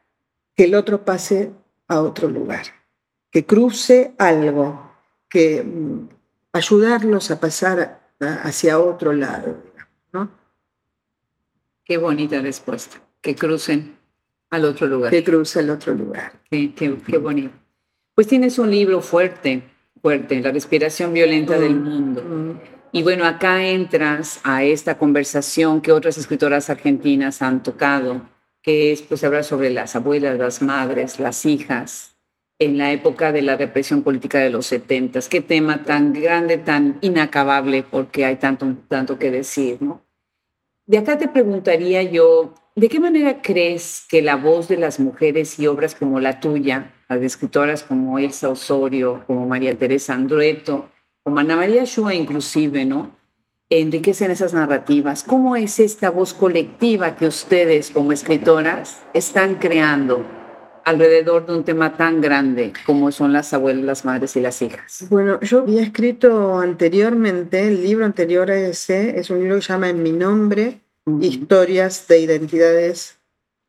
que 0.56 0.66
el 0.66 0.76
otro 0.76 1.04
pase 1.04 1.52
a 1.88 2.02
otro 2.02 2.30
lugar, 2.30 2.66
que 3.32 3.46
cruce 3.46 4.14
algo, 4.18 4.92
que 5.30 5.64
mm, 5.64 6.10
ayudarlos 6.54 7.32
a 7.32 7.40
pasar 7.40 8.02
hacia 8.20 8.80
otro 8.80 9.14
lado, 9.14 9.58
¿no? 10.14 10.30
Qué 11.84 11.98
bonita 11.98 12.40
respuesta, 12.42 13.02
que 13.22 13.36
crucen 13.36 13.98
al 14.50 14.66
otro 14.66 14.88
lugar. 14.88 15.12
Que 15.12 15.24
cruce 15.24 15.60
al 15.60 15.70
otro 15.70 15.94
lugar. 15.94 16.42
qué, 16.50 16.74
qué 16.74 17.18
bonito. 17.18 17.54
Pues 18.16 18.28
tienes 18.28 18.58
un 18.58 18.72
libro 18.72 19.02
fuerte, 19.02 19.62
fuerte, 20.02 20.40
La 20.40 20.52
respiración 20.52 21.14
violenta 21.14 21.60
del 21.60 21.76
mm, 21.76 21.84
mundo. 21.84 22.24
Mm. 22.24 22.75
Y 22.96 23.04
bueno, 23.04 23.26
acá 23.26 23.68
entras 23.68 24.40
a 24.46 24.64
esta 24.64 24.98
conversación 24.98 25.82
que 25.82 25.92
otras 25.92 26.18
escritoras 26.18 26.70
argentinas 26.70 27.42
han 27.42 27.62
tocado, 27.62 28.22
que 28.62 28.94
es 28.94 29.02
pues 29.02 29.22
hablar 29.26 29.44
sobre 29.44 29.70
las 29.70 29.98
abuelas, 29.98 30.40
las 30.40 30.62
madres, 30.62 31.20
las 31.20 31.46
hijas, 31.46 32.16
en 32.58 32.78
la 32.78 32.94
época 32.94 33.34
de 33.34 33.42
la 33.42 33.58
represión 33.58 34.02
política 34.02 34.40
de 34.40 34.50
los 34.50 34.68
setentas. 34.68 35.28
Qué 35.28 35.42
tema 35.42 35.84
tan 35.84 36.14
grande, 36.14 36.58
tan 36.58 36.98
inacabable, 37.02 37.84
porque 37.84 38.24
hay 38.24 38.38
tanto, 38.38 38.66
tanto 38.88 39.20
que 39.20 39.30
decir, 39.30 39.82
¿no? 39.82 40.02
De 40.86 40.98
acá 40.98 41.18
te 41.18 41.28
preguntaría 41.28 42.02
yo, 42.02 42.54
¿de 42.78 42.88
qué 42.88 43.02
manera 43.02 43.42
crees 43.42 44.06
que 44.08 44.22
la 44.22 44.38
voz 44.38 44.70
de 44.70 44.78
las 44.78 45.02
mujeres 45.02 45.60
y 45.60 45.68
obras 45.68 45.96
como 45.96 46.22
la 46.22 46.40
tuya 46.40 46.94
a 47.10 47.18
escritoras 47.18 47.84
como 47.84 48.20
Elsa 48.20 48.48
Osorio, 48.48 49.26
como 49.28 49.46
María 49.46 49.78
Teresa 49.78 50.14
Andrueto, 50.14 50.90
como 51.26 51.40
Ana 51.40 51.56
María 51.56 51.84
Shua 51.86 52.14
inclusive, 52.14 52.86
¿no? 52.86 53.12
Enriquecen 53.72 54.30
esas 54.30 54.54
narrativas. 54.54 55.24
¿Cómo 55.24 55.56
es 55.56 55.80
esta 55.80 56.12
voz 56.12 56.36
colectiva 56.36 57.16
que 57.16 57.26
ustedes 57.26 57.90
como 57.90 58.12
escritoras 58.12 59.02
están 59.16 59.56
creando 59.56 60.24
alrededor 60.84 61.48
de 61.48 61.54
un 61.56 61.64
tema 61.64 61.98
tan 61.98 62.22
grande 62.22 62.74
como 62.86 63.12
son 63.12 63.34
las 63.34 63.56
abuelas, 63.56 63.84
las 63.84 64.06
madres 64.06 64.36
y 64.36 64.42
las 64.42 64.62
hijas? 64.62 65.08
Bueno, 65.10 65.40
yo 65.42 65.62
había 65.62 65.82
escrito 65.82 66.60
anteriormente, 66.60 67.68
el 67.68 67.82
libro 67.82 68.06
anterior 68.06 68.52
a 68.52 68.60
ese, 68.60 69.20
es 69.20 69.32
un 69.32 69.40
libro 69.40 69.56
que 69.56 69.64
se 69.64 69.74
llama 69.74 69.90
En 69.90 70.04
mi 70.04 70.12
nombre, 70.12 70.82
Historias 71.22 72.08
de 72.08 72.20
Identidades 72.20 73.18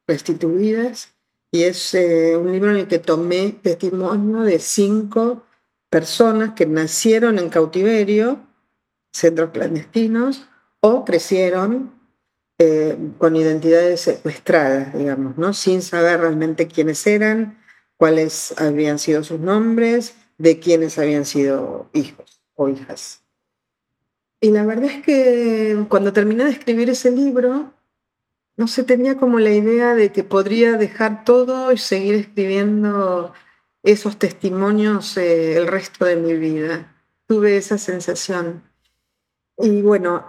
Restituidas 0.07 1.15
y 1.51 1.63
es 1.63 1.95
eh, 1.95 2.37
un 2.37 2.53
libro 2.53 2.71
en 2.71 2.77
el 2.77 2.87
que 2.87 2.99
tomé 2.99 3.57
testimonio 3.63 4.43
de 4.43 4.59
cinco 4.59 5.46
personas 5.91 6.55
que 6.55 6.67
nacieron 6.67 7.39
en 7.39 7.49
cautiverio, 7.49 8.41
centros 9.13 9.51
clandestinos, 9.51 10.49
o 10.81 11.05
crecieron 11.05 11.93
eh, 12.59 12.97
con 13.19 13.37
identidades 13.37 14.01
secuestradas, 14.01 14.95
digamos, 14.97 15.37
¿no? 15.37 15.53
sin 15.53 15.83
saber 15.83 16.21
realmente 16.21 16.69
quiénes 16.69 17.07
eran, 17.07 17.59
cuáles 17.97 18.55
habían 18.59 18.99
sido 18.99 19.25
sus 19.25 19.41
nombres, 19.41 20.15
de 20.39 20.59
quiénes 20.59 20.99
habían 20.99 21.25
sido 21.25 21.89
hijos 21.93 22.41
o 22.55 22.69
hijas. 22.69 23.23
Y 24.41 24.51
la 24.51 24.65
verdad 24.65 24.91
es 24.91 25.03
que 25.03 25.87
cuando 25.89 26.13
terminé 26.13 26.45
de 26.45 26.51
escribir 26.51 26.91
ese 26.91 27.11
libro, 27.11 27.73
no 28.57 28.69
sé, 28.69 28.85
tenía 28.85 29.17
como 29.17 29.39
la 29.39 29.51
idea 29.51 29.95
de 29.95 30.13
que 30.13 30.25
podría 30.25 30.79
dejar 30.79 31.25
todo 31.25 31.73
y 31.73 31.79
seguir 31.79 32.15
escribiendo 32.15 33.33
esos 33.87 34.19
testimonios 34.19 35.17
eh, 35.17 35.57
el 35.57 35.67
resto 35.67 36.05
de 36.05 36.17
mi 36.17 36.35
vida. 36.35 36.95
Tuve 37.27 37.57
esa 37.57 37.79
sensación. 37.79 38.63
Y 39.57 39.81
bueno, 39.81 40.27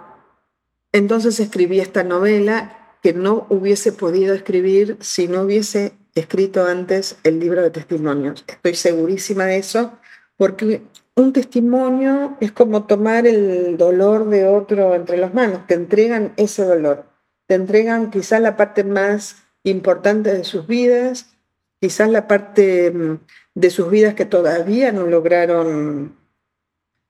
entonces 0.92 1.38
escribí 1.38 1.80
esta 1.80 2.04
novela 2.04 2.96
que 3.02 3.12
no 3.12 3.46
hubiese 3.50 3.92
podido 3.92 4.34
escribir 4.34 4.96
si 5.00 5.28
no 5.28 5.42
hubiese 5.42 5.92
escrito 6.14 6.64
antes 6.64 7.18
el 7.24 7.38
libro 7.38 7.62
de 7.62 7.70
testimonios. 7.70 8.44
Estoy 8.48 8.74
segurísima 8.74 9.44
de 9.44 9.58
eso, 9.58 9.92
porque 10.36 10.82
un 11.14 11.32
testimonio 11.32 12.36
es 12.40 12.52
como 12.52 12.86
tomar 12.86 13.26
el 13.26 13.76
dolor 13.76 14.28
de 14.30 14.46
otro 14.46 14.94
entre 14.94 15.18
las 15.18 15.34
manos, 15.34 15.66
te 15.66 15.74
entregan 15.74 16.32
ese 16.36 16.64
dolor 16.64 17.04
te 17.48 17.54
entregan 17.54 18.10
quizás 18.10 18.40
la 18.40 18.56
parte 18.56 18.84
más 18.84 19.36
importante 19.64 20.32
de 20.32 20.44
sus 20.44 20.66
vidas, 20.66 21.34
quizás 21.80 22.10
la 22.10 22.28
parte 22.28 22.90
mm, 22.90 23.20
de 23.58 23.70
sus 23.70 23.90
vidas 23.90 24.14
que 24.14 24.24
todavía 24.24 24.92
no 24.92 25.06
lograron 25.06 26.16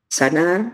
sanar. 0.09 0.73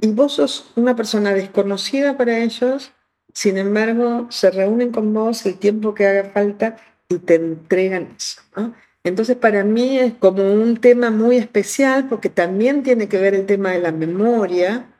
Y 0.00 0.12
vos 0.12 0.34
sos 0.34 0.70
una 0.76 0.94
persona 0.94 1.34
desconocida 1.34 2.16
para 2.16 2.38
ellos, 2.38 2.92
sin 3.32 3.58
embargo, 3.58 4.28
se 4.30 4.50
reúnen 4.50 4.92
con 4.92 5.12
vos 5.12 5.44
el 5.44 5.58
tiempo 5.58 5.94
que 5.94 6.06
haga 6.06 6.30
falta 6.30 6.76
y 7.08 7.18
te 7.18 7.34
entregan 7.34 8.14
eso. 8.16 8.40
Entonces 9.02 9.36
para 9.36 9.64
mí 9.64 9.98
es 9.98 10.14
como 10.14 10.52
un 10.52 10.76
tema 10.76 11.10
muy 11.10 11.36
especial 11.36 12.08
porque 12.08 12.28
también 12.28 12.84
tiene 12.84 13.08
que 13.08 13.18
ver 13.18 13.34
el 13.34 13.46
tema 13.46 13.72
de 13.72 13.80
la 13.80 13.92
memoria 13.92 14.92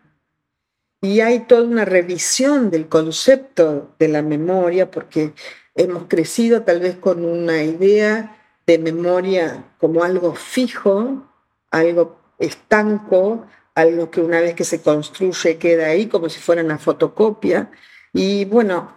y 1.02 1.20
hay 1.20 1.40
toda 1.40 1.62
una 1.62 1.84
revisión 1.84 2.70
del 2.70 2.88
concepto 2.88 3.94
de 3.98 4.08
la 4.08 4.22
memoria 4.22 4.90
porque 4.90 5.34
hemos 5.74 6.04
crecido 6.08 6.62
tal 6.62 6.80
vez 6.80 6.96
con 6.96 7.24
una 7.24 7.62
idea 7.62 8.36
de 8.66 8.78
memoria 8.78 9.72
como 9.78 10.02
algo 10.02 10.34
fijo, 10.34 11.24
algo 11.70 12.18
estanco, 12.38 13.46
algo 13.74 14.10
que 14.10 14.20
una 14.20 14.40
vez 14.40 14.54
que 14.54 14.64
se 14.64 14.82
construye 14.82 15.58
queda 15.58 15.86
ahí 15.86 16.06
como 16.06 16.28
si 16.28 16.40
fuera 16.40 16.64
una 16.64 16.78
fotocopia. 16.78 17.70
Y 18.12 18.44
bueno, 18.46 18.96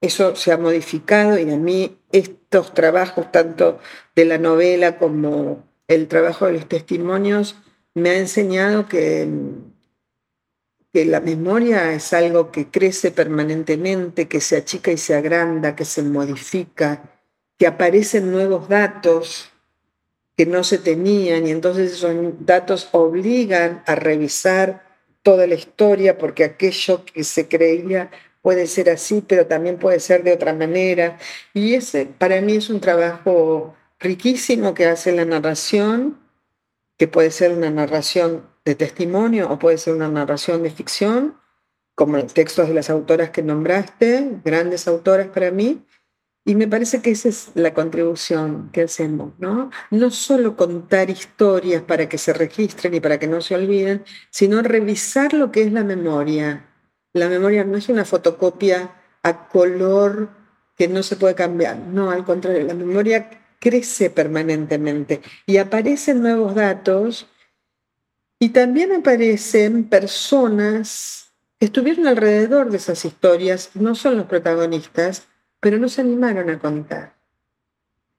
eso 0.00 0.34
se 0.36 0.52
ha 0.52 0.58
modificado 0.58 1.38
y 1.38 1.50
a 1.50 1.56
mí 1.56 1.98
estos 2.12 2.74
trabajos, 2.74 3.30
tanto 3.30 3.78
de 4.16 4.24
la 4.24 4.38
novela 4.38 4.98
como 4.98 5.64
el 5.88 6.08
trabajo 6.08 6.46
de 6.46 6.54
los 6.54 6.68
testimonios, 6.68 7.56
me 7.94 8.10
ha 8.10 8.18
enseñado 8.18 8.88
que, 8.88 9.28
que 10.92 11.04
la 11.04 11.20
memoria 11.20 11.92
es 11.92 12.12
algo 12.12 12.50
que 12.50 12.68
crece 12.68 13.10
permanentemente, 13.10 14.28
que 14.28 14.40
se 14.40 14.56
achica 14.56 14.90
y 14.90 14.98
se 14.98 15.14
agranda, 15.14 15.76
que 15.76 15.84
se 15.84 16.02
modifica, 16.02 17.13
que 17.58 17.66
aparecen 17.66 18.30
nuevos 18.30 18.68
datos 18.68 19.50
que 20.36 20.46
no 20.46 20.64
se 20.64 20.78
tenían 20.78 21.46
y 21.46 21.50
entonces 21.50 21.92
esos 21.92 22.14
datos 22.40 22.88
obligan 22.92 23.82
a 23.86 23.94
revisar 23.94 24.84
toda 25.22 25.46
la 25.46 25.54
historia 25.54 26.18
porque 26.18 26.44
aquello 26.44 27.04
que 27.04 27.24
se 27.24 27.48
creía 27.48 28.10
puede 28.42 28.66
ser 28.66 28.90
así, 28.90 29.24
pero 29.26 29.46
también 29.46 29.78
puede 29.78 30.00
ser 30.00 30.22
de 30.22 30.32
otra 30.32 30.52
manera. 30.52 31.18
Y 31.54 31.74
ese 31.74 32.04
para 32.04 32.40
mí 32.42 32.56
es 32.56 32.68
un 32.68 32.80
trabajo 32.80 33.74
riquísimo 33.98 34.74
que 34.74 34.86
hace 34.86 35.12
la 35.12 35.24
narración, 35.24 36.18
que 36.98 37.08
puede 37.08 37.30
ser 37.30 37.52
una 37.52 37.70
narración 37.70 38.46
de 38.64 38.74
testimonio 38.74 39.50
o 39.50 39.58
puede 39.58 39.78
ser 39.78 39.94
una 39.94 40.08
narración 40.08 40.62
de 40.62 40.70
ficción, 40.70 41.38
como 41.94 42.18
los 42.18 42.34
textos 42.34 42.68
de 42.68 42.74
las 42.74 42.90
autoras 42.90 43.30
que 43.30 43.42
nombraste, 43.42 44.40
grandes 44.44 44.88
autoras 44.88 45.28
para 45.28 45.50
mí. 45.50 45.86
Y 46.44 46.54
me 46.56 46.68
parece 46.68 47.00
que 47.00 47.10
esa 47.10 47.28
es 47.28 47.50
la 47.54 47.72
contribución 47.72 48.70
que 48.70 48.82
hacemos, 48.82 49.32
¿no? 49.38 49.70
No 49.90 50.10
solo 50.10 50.56
contar 50.56 51.08
historias 51.08 51.82
para 51.82 52.08
que 52.08 52.18
se 52.18 52.34
registren 52.34 52.94
y 52.94 53.00
para 53.00 53.18
que 53.18 53.26
no 53.26 53.40
se 53.40 53.54
olviden, 53.54 54.04
sino 54.30 54.60
revisar 54.62 55.32
lo 55.32 55.50
que 55.50 55.62
es 55.62 55.72
la 55.72 55.84
memoria, 55.84 56.68
la 57.14 57.28
memoria 57.28 57.64
no 57.64 57.78
es 57.78 57.88
una 57.88 58.04
fotocopia 58.04 58.90
a 59.22 59.48
color 59.48 60.30
que 60.76 60.88
no 60.88 61.02
se 61.04 61.16
puede 61.16 61.36
cambiar. 61.36 61.78
No, 61.78 62.10
al 62.10 62.24
contrario, 62.24 62.64
la 62.64 62.74
memoria 62.74 63.30
crece 63.60 64.10
permanentemente 64.10 65.22
y 65.46 65.56
aparecen 65.58 66.20
nuevos 66.20 66.54
datos 66.56 67.28
y 68.40 68.48
también 68.50 68.92
aparecen 68.92 69.84
personas 69.88 71.32
que 71.58 71.66
estuvieron 71.66 72.08
alrededor 72.08 72.70
de 72.70 72.78
esas 72.78 73.04
historias, 73.04 73.70
no 73.74 73.94
son 73.94 74.16
los 74.16 74.26
protagonistas, 74.26 75.28
pero 75.64 75.78
no 75.78 75.88
se 75.88 76.02
animaron 76.02 76.50
a 76.50 76.58
contar. 76.58 77.14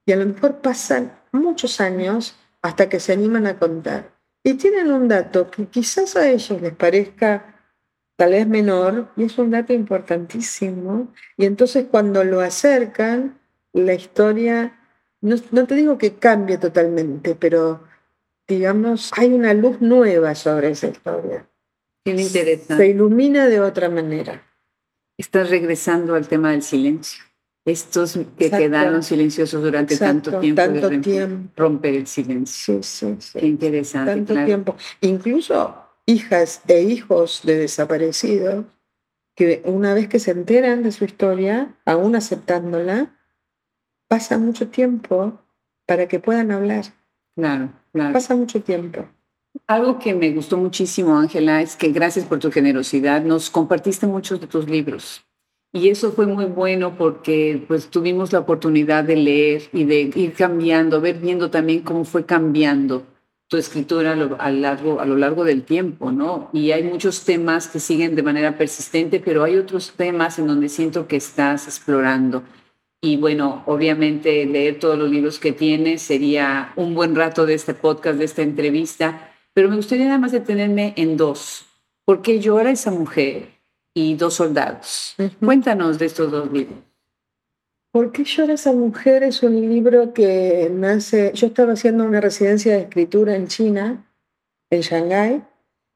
Y 0.04 0.10
a 0.10 0.16
lo 0.16 0.26
mejor 0.26 0.56
pasan 0.56 1.16
muchos 1.30 1.80
años 1.80 2.34
hasta 2.60 2.88
que 2.88 2.98
se 2.98 3.12
animan 3.12 3.46
a 3.46 3.56
contar. 3.56 4.10
Y 4.42 4.54
tienen 4.54 4.90
un 4.90 5.06
dato 5.06 5.48
que 5.48 5.66
quizás 5.66 6.16
a 6.16 6.28
ellos 6.28 6.60
les 6.60 6.74
parezca 6.74 7.54
tal 8.16 8.32
vez 8.32 8.48
menor, 8.48 9.12
y 9.16 9.22
es 9.22 9.38
un 9.38 9.52
dato 9.52 9.72
importantísimo. 9.72 11.12
Y 11.36 11.44
entonces 11.44 11.86
cuando 11.88 12.24
lo 12.24 12.40
acercan, 12.40 13.38
la 13.72 13.94
historia, 13.94 14.80
no, 15.20 15.66
te 15.68 15.76
digo 15.76 15.98
que 15.98 16.16
cambie 16.16 16.58
totalmente, 16.58 17.36
pero 17.36 17.84
digamos, 18.48 19.12
hay 19.16 19.32
una 19.32 19.54
luz 19.54 19.80
nueva 19.80 20.34
sobre 20.34 20.70
esa 20.70 20.88
historia. 20.88 21.48
Se 22.04 22.88
ilumina 22.88 23.46
de 23.46 23.60
otra 23.60 23.88
manera. 23.88 24.42
Estás 25.16 25.48
regresando 25.48 26.16
al 26.16 26.26
tema 26.26 26.50
del 26.50 26.62
silencio. 26.62 27.22
Estos 27.66 28.16
que 28.38 28.48
quedaron 28.48 29.02
silenciosos 29.02 29.60
durante 29.60 29.96
tanto 29.96 30.38
tiempo. 30.38 30.62
Tanto 30.62 31.00
tiempo. 31.00 31.50
Romper 31.56 31.96
el 31.96 32.06
silencio. 32.06 32.80
Sí, 32.80 33.08
sí, 33.10 33.16
sí. 33.18 33.38
Qué 33.40 33.46
interesante. 33.46 34.12
Tanto 34.14 34.44
tiempo. 34.44 34.76
Incluso 35.00 35.74
hijas 36.06 36.62
e 36.68 36.82
hijos 36.82 37.42
de 37.42 37.58
desaparecidos 37.58 38.66
que 39.34 39.62
una 39.64 39.94
vez 39.94 40.08
que 40.08 40.20
se 40.20 40.30
enteran 40.30 40.84
de 40.84 40.92
su 40.92 41.04
historia, 41.04 41.74
aún 41.84 42.14
aceptándola, 42.14 43.18
pasa 44.08 44.38
mucho 44.38 44.68
tiempo 44.68 45.40
para 45.86 46.06
que 46.06 46.20
puedan 46.20 46.52
hablar. 46.52 46.84
Claro, 47.34 47.72
claro. 47.92 48.12
Pasa 48.12 48.36
mucho 48.36 48.62
tiempo. 48.62 49.06
Algo 49.66 49.98
que 49.98 50.14
me 50.14 50.30
gustó 50.30 50.56
muchísimo, 50.56 51.18
Ángela, 51.18 51.60
es 51.60 51.74
que 51.74 51.88
gracias 51.88 52.24
por 52.24 52.38
tu 52.38 52.52
generosidad, 52.52 53.22
nos 53.22 53.50
compartiste 53.50 54.06
muchos 54.06 54.40
de 54.40 54.46
tus 54.46 54.68
libros. 54.68 55.25
Y 55.76 55.90
eso 55.90 56.12
fue 56.12 56.26
muy 56.26 56.46
bueno 56.46 56.96
porque 56.96 57.62
pues 57.68 57.88
tuvimos 57.88 58.32
la 58.32 58.38
oportunidad 58.38 59.04
de 59.04 59.14
leer 59.14 59.64
y 59.74 59.84
de 59.84 60.10
ir 60.14 60.32
cambiando, 60.32 61.02
ver 61.02 61.18
viendo 61.18 61.50
también 61.50 61.80
cómo 61.80 62.06
fue 62.06 62.24
cambiando 62.24 63.02
tu 63.46 63.58
escritura 63.58 64.12
a 64.12 64.16
lo, 64.16 64.38
largo, 64.58 65.00
a 65.00 65.04
lo 65.04 65.18
largo 65.18 65.44
del 65.44 65.64
tiempo, 65.64 66.10
¿no? 66.10 66.48
Y 66.54 66.70
hay 66.70 66.82
muchos 66.82 67.26
temas 67.26 67.68
que 67.68 67.78
siguen 67.78 68.16
de 68.16 68.22
manera 68.22 68.56
persistente, 68.56 69.20
pero 69.20 69.44
hay 69.44 69.56
otros 69.56 69.92
temas 69.94 70.38
en 70.38 70.46
donde 70.46 70.70
siento 70.70 71.06
que 71.06 71.16
estás 71.16 71.66
explorando. 71.66 72.42
Y 73.02 73.18
bueno, 73.18 73.62
obviamente 73.66 74.46
leer 74.46 74.78
todos 74.78 74.98
los 74.98 75.10
libros 75.10 75.38
que 75.38 75.52
tienes 75.52 76.00
sería 76.00 76.72
un 76.76 76.94
buen 76.94 77.14
rato 77.14 77.44
de 77.44 77.52
este 77.52 77.74
podcast, 77.74 78.18
de 78.18 78.24
esta 78.24 78.40
entrevista, 78.40 79.30
pero 79.52 79.68
me 79.68 79.76
gustaría 79.76 80.06
nada 80.06 80.18
más 80.18 80.32
detenerme 80.32 80.94
en 80.96 81.18
dos. 81.18 81.66
¿Por 82.06 82.22
qué 82.22 82.40
llora 82.40 82.70
esa 82.70 82.90
mujer 82.90 83.55
y 83.96 84.14
dos 84.14 84.34
soldados? 84.34 85.16
Cuéntanos 85.40 85.98
de 85.98 86.04
estos 86.04 86.30
dos 86.30 86.52
libros. 86.52 86.78
¿Por 87.90 88.12
qué 88.12 88.24
llora 88.24 88.52
esa 88.52 88.74
mujer? 88.74 89.22
Es 89.22 89.42
un 89.42 89.58
libro 89.58 90.12
que 90.12 90.70
nace. 90.70 91.32
Yo 91.32 91.46
estaba 91.46 91.72
haciendo 91.72 92.04
una 92.04 92.20
residencia 92.20 92.74
de 92.74 92.82
escritura 92.82 93.34
en 93.36 93.48
China, 93.48 94.06
en 94.68 94.82
Shanghái, 94.82 95.42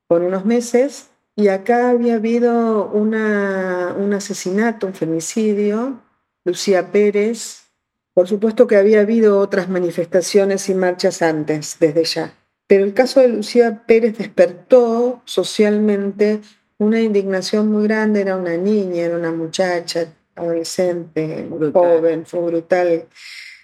por 0.07 0.23
unos 0.23 0.47
meses, 0.47 1.11
y 1.37 1.49
acá 1.49 1.91
había 1.91 2.15
habido 2.15 2.91
una, 2.91 3.95
un 3.99 4.15
asesinato, 4.15 4.87
un 4.87 4.95
femicidio. 4.95 6.01
Lucía 6.47 6.91
Pérez. 6.91 7.71
Por 8.15 8.27
supuesto 8.27 8.67
que 8.67 8.77
había 8.77 9.01
habido 9.03 9.39
otras 9.39 9.69
manifestaciones 9.69 10.71
y 10.71 10.75
marchas 10.75 11.21
antes, 11.21 11.77
desde 11.79 12.05
ya. 12.05 12.33
Pero 12.67 12.85
el 12.85 12.95
caso 12.95 13.21
de 13.21 13.29
Lucía 13.29 13.85
Pérez 13.87 14.17
despertó 14.17 15.21
socialmente 15.27 16.41
una 16.81 17.01
indignación 17.01 17.71
muy 17.71 17.85
grande. 17.85 18.23
Era 18.23 18.37
una 18.37 18.57
niña, 18.57 19.03
era 19.03 19.17
una 19.17 19.31
muchacha, 19.31 20.07
adolescente, 20.35 21.49
joven, 21.73 22.27
fue 22.27 22.41
brutal. 22.41 23.07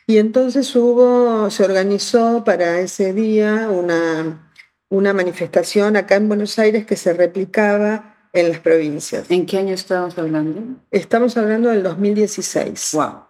Y 0.07 0.18
entonces 0.18 0.74
hubo, 0.76 1.50
se 1.50 1.64
organizó 1.64 2.44
para 2.44 2.79
ese 2.79 3.12
día 3.12 3.68
una, 3.70 4.52
una 4.88 5.12
manifestación 5.12 5.96
acá 5.96 6.16
en 6.16 6.29
Buenos 6.29 6.59
Aires 6.59 6.87
que 6.87 6.96
se 6.96 7.12
replicaba 7.12 8.16
en 8.33 8.50
las 8.50 8.61
provincias. 8.61 9.31
¿En 9.31 9.46
qué 9.46 9.59
año 9.59 9.74
estamos 9.74 10.16
hablando? 10.18 10.79
Estamos 10.90 11.37
hablando 11.37 11.70
del 11.70 11.83
2016. 11.83 12.90
Wow. 12.92 13.24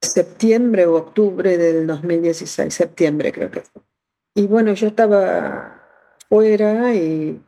Septiembre 0.00 0.86
o 0.86 0.94
octubre 0.94 1.58
del 1.58 1.86
2016, 1.86 2.72
septiembre 2.72 3.32
creo 3.32 3.50
que 3.50 3.62
fue. 3.62 3.82
Y 4.36 4.46
bueno, 4.46 4.72
yo 4.74 4.88
estaba 4.88 5.82
fuera 6.28 6.94
y 6.94 7.40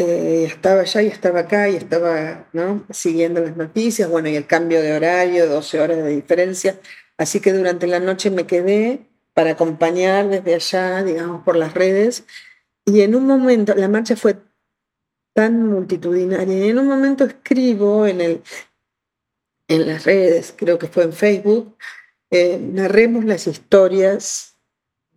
eh, 0.00 0.44
estaba 0.44 0.80
allá 0.80 1.02
y 1.02 1.06
estaba 1.06 1.40
acá 1.40 1.68
y 1.68 1.76
estaba 1.76 2.48
¿no? 2.52 2.84
siguiendo 2.90 3.40
las 3.40 3.56
noticias, 3.56 4.08
bueno, 4.08 4.28
y 4.28 4.36
el 4.36 4.46
cambio 4.46 4.82
de 4.82 4.94
horario, 4.94 5.48
12 5.48 5.80
horas 5.80 5.96
de 5.98 6.08
diferencia. 6.08 6.80
Así 7.18 7.40
que 7.40 7.52
durante 7.52 7.86
la 7.86 8.00
noche 8.00 8.30
me 8.30 8.46
quedé 8.46 9.06
para 9.34 9.52
acompañar 9.52 10.28
desde 10.28 10.54
allá, 10.54 11.04
digamos, 11.04 11.44
por 11.44 11.56
las 11.56 11.74
redes. 11.74 12.24
Y 12.84 13.02
en 13.02 13.14
un 13.14 13.26
momento, 13.26 13.74
la 13.74 13.88
marcha 13.88 14.16
fue 14.16 14.36
tan 15.34 15.68
multitudinaria, 15.68 16.66
y 16.66 16.70
en 16.70 16.78
un 16.78 16.88
momento 16.88 17.24
escribo 17.24 18.06
en, 18.06 18.20
el, 18.20 18.42
en 19.68 19.86
las 19.86 20.04
redes, 20.04 20.54
creo 20.56 20.78
que 20.78 20.88
fue 20.88 21.04
en 21.04 21.12
Facebook, 21.12 21.76
eh, 22.30 22.58
narremos 22.60 23.24
las 23.24 23.46
historias 23.46 24.56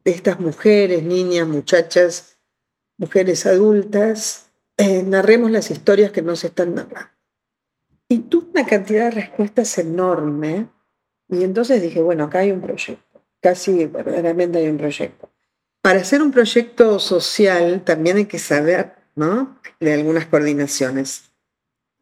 de 0.04 0.12
estas 0.12 0.40
mujeres, 0.40 1.04
niñas, 1.04 1.48
muchachas, 1.48 2.38
mujeres 2.98 3.46
adultas, 3.46 4.43
eh, 4.78 5.04
narremos 5.04 5.52
las 5.52 5.72
historias 5.72 6.12
que 6.12 6.22
nos 6.22 6.44
están 6.44 6.76
narrando. 6.76 7.12
Y 8.08 8.20
tuve 8.20 8.50
una 8.52 8.66
cantidad 8.66 9.06
de 9.06 9.12
respuestas 9.12 9.78
enorme. 9.78 10.68
Y 11.30 11.44
entonces 11.44 11.82
dije, 11.82 12.02
bueno, 12.02 12.26
acá 12.26 12.40
hay 12.40 12.52
un 12.52 12.62
proyecto. 12.62 13.24
Casi 13.42 13.86
verdaderamente 13.86 14.60
hay 14.60 14.68
un 14.68 14.78
proyecto. 14.78 15.30
Para 15.82 16.00
hacer 16.00 16.22
un 16.22 16.32
proyecto 16.32 17.00
social 17.00 17.82
también 17.84 18.18
hay 18.18 18.26
que 18.26 18.40
saber, 18.40 18.94
¿no? 19.16 19.60
De 19.80 19.94
algunas 19.94 20.26
coordinaciones. 20.26 21.32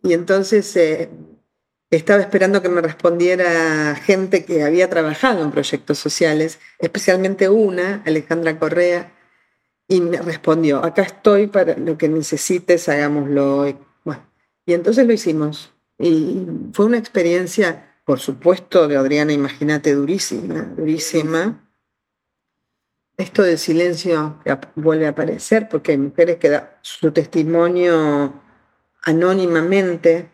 Y 0.03 0.13
entonces 0.13 0.75
eh, 0.75 1.09
estaba 1.89 2.21
esperando 2.21 2.61
que 2.61 2.69
me 2.69 2.81
respondiera 2.81 3.95
gente 3.95 4.45
que 4.45 4.63
había 4.63 4.89
trabajado 4.89 5.43
en 5.43 5.51
proyectos 5.51 5.97
sociales, 5.99 6.59
especialmente 6.79 7.49
una, 7.49 8.01
Alejandra 8.05 8.57
Correa, 8.59 9.11
y 9.91 9.99
me 9.99 10.21
respondió, 10.21 10.85
acá 10.85 11.01
estoy 11.01 11.47
para 11.47 11.75
lo 11.75 11.97
que 11.97 12.07
necesites, 12.07 12.87
hagámoslo. 12.87 13.65
Bueno, 14.05 14.25
y 14.65 14.71
entonces 14.71 15.05
lo 15.05 15.11
hicimos. 15.11 15.73
Y 15.99 16.47
fue 16.71 16.85
una 16.85 16.97
experiencia, 16.97 17.97
por 18.05 18.21
supuesto, 18.21 18.87
de 18.87 18.95
Adriana, 18.95 19.33
imagínate, 19.33 19.93
durísima, 19.93 20.61
durísima. 20.77 21.69
Esto 23.17 23.43
del 23.43 23.57
silencio 23.57 24.41
vuelve 24.75 25.07
a 25.07 25.09
aparecer 25.09 25.67
porque 25.67 25.91
hay 25.91 25.97
mujeres 25.97 26.37
que 26.37 26.51
dan 26.51 26.69
su 26.81 27.11
testimonio 27.11 28.33
anónimamente, 29.03 30.31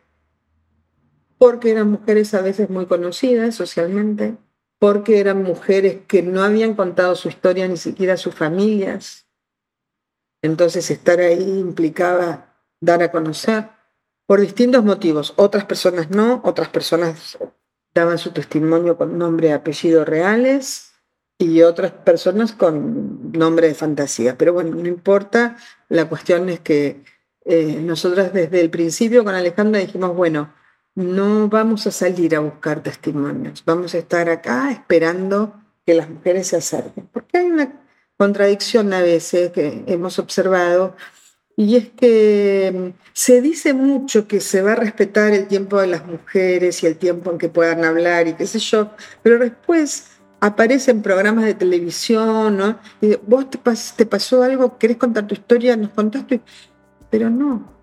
porque 1.39 1.72
eran 1.72 1.89
mujeres 1.89 2.32
a 2.36 2.41
veces 2.41 2.70
muy 2.70 2.86
conocidas 2.86 3.56
socialmente, 3.56 4.38
porque 4.78 5.20
eran 5.20 5.41
mujeres 5.41 5.98
que 6.08 6.22
no 6.22 6.43
habían 6.43 6.76
contado 6.76 7.15
su 7.15 7.28
historia 7.28 7.67
ni 7.67 7.78
siquiera 7.78 8.13
a 8.13 8.17
sus 8.17 8.36
familias. 8.36 9.27
Entonces 10.48 10.90
estar 10.90 11.20
ahí 11.20 11.60
implicaba 11.60 12.56
dar 12.80 13.04
a 13.04 13.12
conocer 13.12 13.70
por 14.26 14.40
distintos 14.40 14.84
motivos. 14.84 15.34
Otras 15.36 15.66
personas 15.66 16.10
no, 16.10 16.42
otras 16.46 16.70
personas 16.70 17.38
daban 17.94 18.18
su 18.18 18.32
testimonio 18.32 18.98
con 18.98 19.18
nombre 19.18 19.50
y 19.50 19.52
apellido 19.52 20.06
reales 20.06 20.94
y 21.38 21.62
otras 21.64 21.92
personas 21.92 22.54
con 22.54 23.32
nombre 23.34 23.68
de 23.68 23.76
fantasía. 23.76 24.38
Pero 24.38 24.54
bueno, 24.54 24.76
no 24.76 24.88
importa, 24.88 25.58
la 25.90 26.08
cuestión 26.08 26.48
es 26.48 26.62
que 26.62 27.04
eh, 27.44 27.82
nosotras 27.82 28.32
desde 28.32 28.62
el 28.62 28.70
principio 28.70 29.26
con 29.26 29.36
Alejandra 29.36 29.82
dijimos, 29.82 30.16
bueno, 30.16 30.54
no 30.96 31.50
vamos 31.50 31.88
a 31.88 31.92
salir 31.92 32.36
a 32.36 32.40
buscar 32.40 32.82
testimonios, 32.82 33.64
vamos 33.66 33.94
a 33.94 34.00
estar 34.00 34.30
acá 34.30 34.72
esperando 34.72 35.54
que 35.86 35.94
las 35.94 36.10
mujeres 36.10 36.48
se 36.48 36.58
acerquen, 36.58 37.08
porque 37.12 37.38
hay 37.38 37.46
una 37.46 37.87
contradicción 38.18 38.94
a 38.94 39.02
veces 39.02 39.52
que 39.52 39.84
hemos 39.88 40.20
observado, 40.20 40.96
y 41.56 41.76
es 41.76 41.90
que 41.90 42.94
mm, 42.96 43.00
se 43.14 43.42
dice 43.42 43.74
mucho 43.74 44.28
que 44.28 44.40
se 44.42 44.62
va 44.62 44.74
a 44.74 44.76
respetar 44.76 45.34
el 45.34 45.48
tiempo 45.48 45.80
de 45.82 45.88
las 45.88 46.06
mujeres 46.06 46.84
y 46.84 46.88
el 46.88 46.98
tiempo 46.98 47.32
en 47.32 47.38
que 47.40 47.50
puedan 47.50 47.84
hablar 47.84 48.28
y 48.28 48.34
qué 48.34 48.46
sé 48.46 48.60
yo, 48.60 48.92
pero 49.24 49.40
después 49.40 50.08
aparecen 50.40 51.02
programas 51.02 51.46
de 51.46 51.56
televisión, 51.56 52.58
¿no? 52.58 52.80
Y 53.02 53.16
vos 53.26 53.50
te, 53.50 53.60
te 53.96 54.06
pasó 54.06 54.44
algo, 54.44 54.78
querés 54.78 54.98
contar 54.98 55.26
tu 55.28 55.34
historia, 55.34 55.76
nos 55.76 55.90
contaste, 55.90 56.42
pero 57.10 57.30
no, 57.30 57.78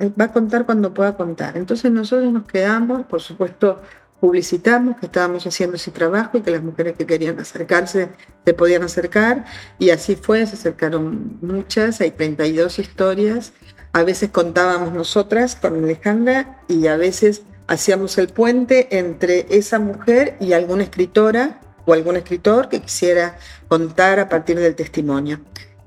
va 0.00 0.26
a 0.26 0.32
contar 0.32 0.66
cuando 0.66 0.94
pueda 0.94 1.16
contar. 1.16 1.56
Entonces 1.56 1.90
nosotros 1.90 2.32
nos 2.32 2.44
quedamos, 2.44 3.04
por 3.06 3.20
supuesto, 3.20 3.80
publicitamos 4.22 4.98
que 4.98 5.06
estábamos 5.06 5.44
haciendo 5.48 5.74
ese 5.74 5.90
trabajo 5.90 6.38
y 6.38 6.42
que 6.42 6.52
las 6.52 6.62
mujeres 6.62 6.94
que 6.96 7.06
querían 7.06 7.40
acercarse 7.40 8.10
se 8.44 8.54
podían 8.54 8.84
acercar 8.84 9.46
y 9.80 9.90
así 9.90 10.14
fue, 10.14 10.46
se 10.46 10.54
acercaron 10.54 11.38
muchas, 11.42 12.00
hay 12.00 12.12
32 12.12 12.78
historias, 12.78 13.52
a 13.92 14.04
veces 14.04 14.30
contábamos 14.30 14.92
nosotras 14.92 15.56
con 15.56 15.82
Alejandra 15.82 16.62
y 16.68 16.86
a 16.86 16.96
veces 16.96 17.42
hacíamos 17.66 18.16
el 18.16 18.28
puente 18.28 18.96
entre 18.96 19.44
esa 19.50 19.80
mujer 19.80 20.36
y 20.38 20.52
alguna 20.52 20.84
escritora 20.84 21.60
o 21.84 21.92
algún 21.92 22.14
escritor 22.14 22.68
que 22.68 22.80
quisiera 22.80 23.36
contar 23.66 24.20
a 24.20 24.28
partir 24.28 24.56
del 24.56 24.76
testimonio. 24.76 25.40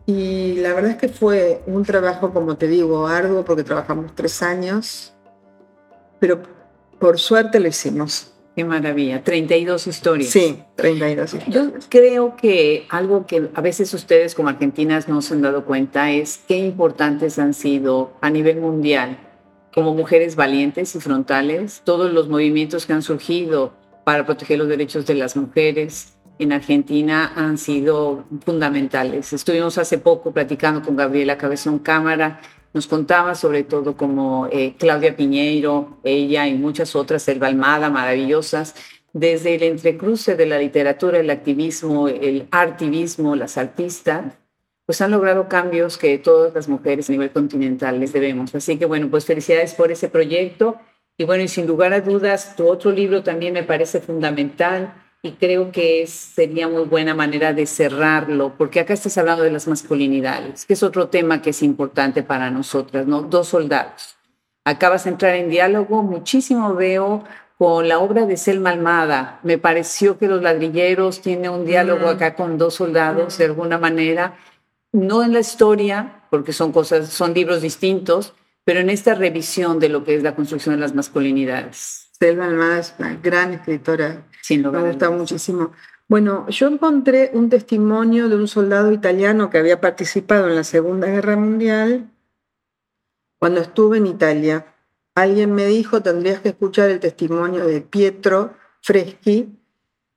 Y 0.06 0.56
la 0.56 0.74
verdad 0.74 0.92
es 0.92 0.98
que 0.98 1.08
fue 1.08 1.64
un 1.68 1.86
trabajo, 1.86 2.34
como 2.34 2.58
te 2.58 2.68
digo, 2.68 3.08
arduo 3.08 3.46
porque 3.46 3.64
trabajamos 3.64 4.14
tres 4.14 4.44
años, 4.44 5.14
pero 6.20 6.42
por 7.00 7.20
suerte 7.20 7.60
lo 7.60 7.68
hicimos. 7.68 8.32
Qué 8.56 8.64
maravilla, 8.64 9.22
32 9.22 9.88
historias. 9.88 10.30
Sí, 10.30 10.64
32 10.76 11.34
historias. 11.34 11.54
Yo 11.54 11.80
creo 11.90 12.38
que 12.38 12.86
algo 12.90 13.26
que 13.26 13.50
a 13.54 13.62
veces 13.62 13.94
ustedes 13.94 14.34
como 14.34 14.48
argentinas 14.48 15.10
no 15.10 15.22
se 15.22 15.34
han 15.34 15.42
dado 15.42 15.66
cuenta 15.66 16.12
es 16.12 16.40
qué 16.48 16.58
importantes 16.58 17.38
han 17.38 17.54
sido 17.54 18.14
a 18.22 18.30
nivel 18.30 18.62
mundial 18.62 19.20
como 19.76 19.94
mujeres 19.94 20.38
valientes 20.38 20.96
y 20.96 21.02
frontales, 21.02 21.82
todos 21.84 22.14
los 22.14 22.30
movimientos 22.30 22.86
que 22.86 22.94
han 22.94 23.02
surgido 23.02 23.74
para 24.06 24.26
proteger 24.26 24.58
los 24.58 24.70
derechos 24.70 25.06
de 25.06 25.16
las 25.16 25.36
mujeres, 25.36 26.16
en 26.40 26.54
Argentina 26.54 27.34
han 27.36 27.58
sido 27.58 28.24
fundamentales. 28.46 29.34
Estuvimos 29.34 29.78
hace 29.78 29.98
poco 29.98 30.32
platicando 30.32 30.82
con 30.82 30.96
Gabriela 30.96 31.38
Cabezón 31.38 31.80
Cámara, 31.80 32.40
nos 32.76 32.88
contaba 32.88 33.36
sobre 33.36 33.64
todo 33.64 33.96
como 33.96 34.50
eh, 34.52 34.76
Claudia 34.78 35.16
Piñeiro, 35.16 35.98
ella 36.04 36.46
y 36.46 36.56
muchas 36.56 36.94
otras, 36.94 37.26
Elba 37.30 37.48
Almada, 37.48 37.90
maravillosas, 37.90 38.76
desde 39.14 39.56
el 39.56 39.64
entrecruce 39.64 40.36
de 40.36 40.46
la 40.46 40.60
literatura, 40.60 41.20
el 41.20 41.30
activismo, 41.30 42.10
el 42.10 42.50
artivismo, 42.52 43.38
las 43.38 43.58
artistas, 43.58 44.38
pues 44.86 45.00
han 45.00 45.12
logrado 45.12 45.48
cambios 45.48 45.98
que 45.98 46.18
todas 46.18 46.54
las 46.54 46.68
mujeres 46.68 47.08
a 47.08 47.14
nivel 47.14 47.32
continental 47.32 47.98
les 48.02 48.12
debemos. 48.12 48.54
Así 48.54 48.78
que 48.78 48.86
bueno, 48.86 49.08
pues 49.10 49.24
felicidades 49.24 49.74
por 49.74 49.94
ese 49.94 50.10
proyecto. 50.10 50.76
Y 51.18 51.24
bueno, 51.24 51.44
y 51.44 51.48
sin 51.48 51.68
lugar 51.68 51.94
a 51.94 52.02
dudas, 52.02 52.58
tu 52.58 52.68
otro 52.68 52.92
libro 52.92 53.24
también 53.24 53.54
me 53.54 53.64
parece 53.64 54.02
fundamental 54.02 54.94
y 55.26 55.32
creo 55.32 55.72
que 55.72 56.06
sería 56.06 56.68
muy 56.68 56.84
buena 56.84 57.16
manera 57.16 57.52
de 57.52 57.66
cerrarlo, 57.66 58.54
porque 58.60 58.80
acá 58.80 58.94
estás 58.94 59.18
hablando 59.18 59.44
de 59.44 59.50
las 59.50 59.68
masculinidades, 59.68 60.68
que 60.68 60.74
es 60.74 60.84
otro 60.84 61.08
tema 61.08 61.42
que 61.42 61.50
es 61.50 61.64
importante 61.64 62.22
para 62.22 62.52
nosotras, 62.52 63.08
¿no? 63.08 63.24
Dos 63.24 63.48
soldados. 63.48 64.18
Acabas 64.66 65.06
de 65.06 65.10
entrar 65.10 65.34
en 65.34 65.50
diálogo, 65.50 66.04
muchísimo 66.04 66.76
veo 66.76 67.24
con 67.58 67.88
la 67.88 67.98
obra 67.98 68.28
de 68.28 68.38
Selma 68.38 68.70
Almada. 68.70 69.40
Me 69.42 69.58
pareció 69.58 70.20
que 70.20 70.28
Los 70.28 70.44
Ladrilleros 70.44 71.22
tiene 71.22 71.50
un 71.50 71.66
diálogo 71.66 72.08
acá 72.08 72.36
con 72.36 72.60
dos 72.60 72.76
soldados, 72.76 73.40
de 73.40 73.46
alguna 73.46 73.80
manera, 73.80 74.38
no 74.92 75.24
en 75.24 75.34
la 75.34 75.40
historia, 75.40 76.22
porque 76.30 76.54
son 76.54 76.72
cosas, 76.72 77.10
son 77.10 77.34
libros 77.34 77.64
distintos, 77.64 78.34
pero 78.64 78.80
en 78.80 78.92
esta 78.92 79.16
revisión 79.16 79.80
de 79.80 79.90
lo 79.90 80.04
que 80.04 80.14
es 80.14 80.22
la 80.22 80.36
construcción 80.36 80.76
de 80.76 80.82
las 80.82 80.94
masculinidades. 80.94 82.10
Selma 82.12 82.46
Almada 82.46 82.80
es 82.80 82.94
una 83.00 83.16
gran 83.16 83.54
escritora 83.54 84.24
me 84.54 84.88
gusta 84.88 85.10
muchísimo. 85.10 85.72
Bueno, 86.08 86.48
yo 86.50 86.68
encontré 86.68 87.32
un 87.34 87.50
testimonio 87.50 88.30
de 88.30 88.36
un 88.36 88.48
soldado 88.48 88.92
italiano 88.92 89.50
que 89.50 89.58
había 89.58 89.82
participado 89.82 90.48
en 90.48 90.56
la 90.56 90.64
Segunda 90.64 91.08
Guerra 91.08 91.36
Mundial 91.36 92.12
cuando 93.40 93.62
estuve 93.62 93.98
en 93.98 94.08
Italia. 94.08 94.76
Alguien 95.16 95.54
me 95.54 95.66
dijo, 95.66 96.02
tendrías 96.04 96.42
que 96.42 96.50
escuchar 96.50 96.90
el 96.90 97.00
testimonio 97.00 97.66
de 97.66 97.82
Pietro 97.82 98.54
Freschi. 98.82 99.58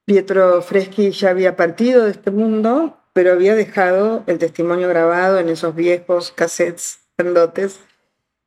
Pietro 0.04 0.60
Freschi 0.60 1.10
ya 1.10 1.30
había 1.30 1.56
partido 1.56 2.04
de 2.04 2.10
este 2.10 2.30
mundo, 2.30 2.98
pero 3.14 3.32
había 3.32 3.54
dejado 3.54 4.24
el 4.26 4.38
testimonio 4.38 4.88
grabado 4.88 5.38
en 5.38 5.48
esos 5.48 5.74
viejos 5.74 6.32
cassettes 6.32 7.00
grandotes. 7.16 7.80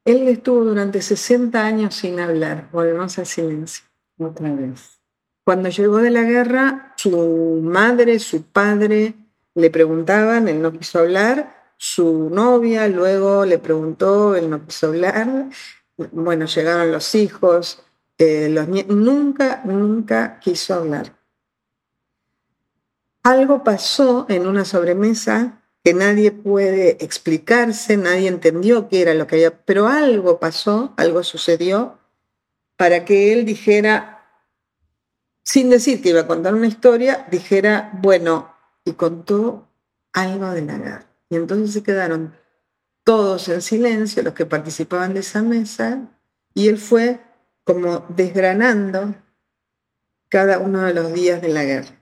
Él 0.05 0.27
estuvo 0.27 0.63
durante 0.63 1.01
60 1.01 1.63
años 1.63 1.95
sin 1.95 2.19
hablar, 2.19 2.69
volvemos 2.71 3.17
al 3.17 3.25
silencio. 3.25 3.85
Otra 4.17 4.51
vez. 4.51 5.00
Cuando 5.43 5.69
llegó 5.69 5.97
de 5.97 6.11
la 6.11 6.23
guerra, 6.23 6.93
su 6.97 7.59
madre, 7.63 8.19
su 8.19 8.43
padre 8.43 9.15
le 9.55 9.69
preguntaban, 9.69 10.47
él 10.47 10.61
no 10.61 10.71
quiso 10.71 10.99
hablar, 10.99 11.73
su 11.77 12.29
novia 12.29 12.87
luego 12.87 13.43
le 13.45 13.57
preguntó, 13.57 14.35
él 14.35 14.49
no 14.49 14.65
quiso 14.65 14.87
hablar, 14.87 15.49
bueno, 16.11 16.45
llegaron 16.45 16.91
los 16.91 17.15
hijos, 17.15 17.83
eh, 18.17 18.49
los 18.49 18.67
nunca, 18.87 19.61
nunca 19.65 20.39
quiso 20.39 20.75
hablar. 20.75 21.17
Algo 23.23 23.63
pasó 23.63 24.25
en 24.29 24.47
una 24.47 24.65
sobremesa 24.65 25.61
que 25.83 25.93
nadie 25.93 26.31
puede 26.31 27.03
explicarse, 27.03 27.97
nadie 27.97 28.27
entendió 28.27 28.87
qué 28.87 29.01
era 29.01 29.15
lo 29.15 29.25
que 29.25 29.35
había, 29.35 29.65
pero 29.65 29.87
algo 29.87 30.39
pasó, 30.39 30.93
algo 30.97 31.23
sucedió 31.23 31.97
para 32.77 33.05
que 33.05 33.33
él 33.33 33.45
dijera, 33.45 34.10
sin 35.43 35.69
decir 35.69 36.01
que 36.01 36.09
iba 36.09 36.21
a 36.21 36.27
contar 36.27 36.53
una 36.53 36.67
historia, 36.67 37.27
dijera, 37.31 37.91
bueno, 38.01 38.53
y 38.85 38.93
contó 38.93 39.67
algo 40.13 40.49
de 40.51 40.61
la 40.61 40.77
guerra. 40.77 41.05
Y 41.29 41.35
entonces 41.35 41.73
se 41.73 41.83
quedaron 41.83 42.33
todos 43.03 43.49
en 43.49 43.61
silencio, 43.61 44.23
los 44.23 44.33
que 44.33 44.45
participaban 44.45 45.13
de 45.13 45.21
esa 45.21 45.41
mesa, 45.41 46.07
y 46.53 46.67
él 46.67 46.77
fue 46.77 47.19
como 47.63 48.05
desgranando 48.09 49.15
cada 50.29 50.59
uno 50.59 50.83
de 50.83 50.93
los 50.93 51.13
días 51.13 51.41
de 51.41 51.49
la 51.49 51.63
guerra. 51.63 51.99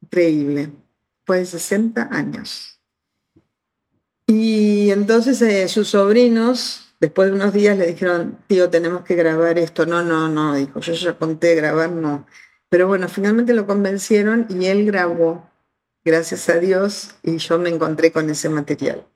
Increíble. 0.00 0.72
Fue 1.24 1.38
de 1.38 1.46
60 1.46 2.08
años. 2.10 2.80
Y 4.26 4.90
entonces 4.90 5.40
eh, 5.42 5.68
sus 5.68 5.88
sobrinos, 5.88 6.94
después 7.00 7.30
de 7.30 7.36
unos 7.36 7.52
días, 7.52 7.76
le 7.78 7.86
dijeron, 7.86 8.38
tío, 8.46 8.70
tenemos 8.70 9.02
que 9.02 9.14
grabar 9.14 9.58
esto. 9.58 9.86
No, 9.86 10.02
no, 10.02 10.28
no, 10.28 10.54
dijo, 10.54 10.80
yo 10.80 10.92
ya 10.92 11.18
conté 11.18 11.54
grabar, 11.54 11.90
no. 11.90 12.26
Pero 12.72 12.88
bueno, 12.88 13.06
finalmente 13.06 13.52
lo 13.52 13.66
convencieron 13.66 14.46
y 14.48 14.64
él 14.64 14.86
grabó, 14.86 15.46
gracias 16.06 16.48
a 16.48 16.54
Dios, 16.54 17.16
y 17.22 17.36
yo 17.36 17.58
me 17.58 17.68
encontré 17.68 18.12
con 18.12 18.30
ese 18.30 18.48
material. 18.48 19.06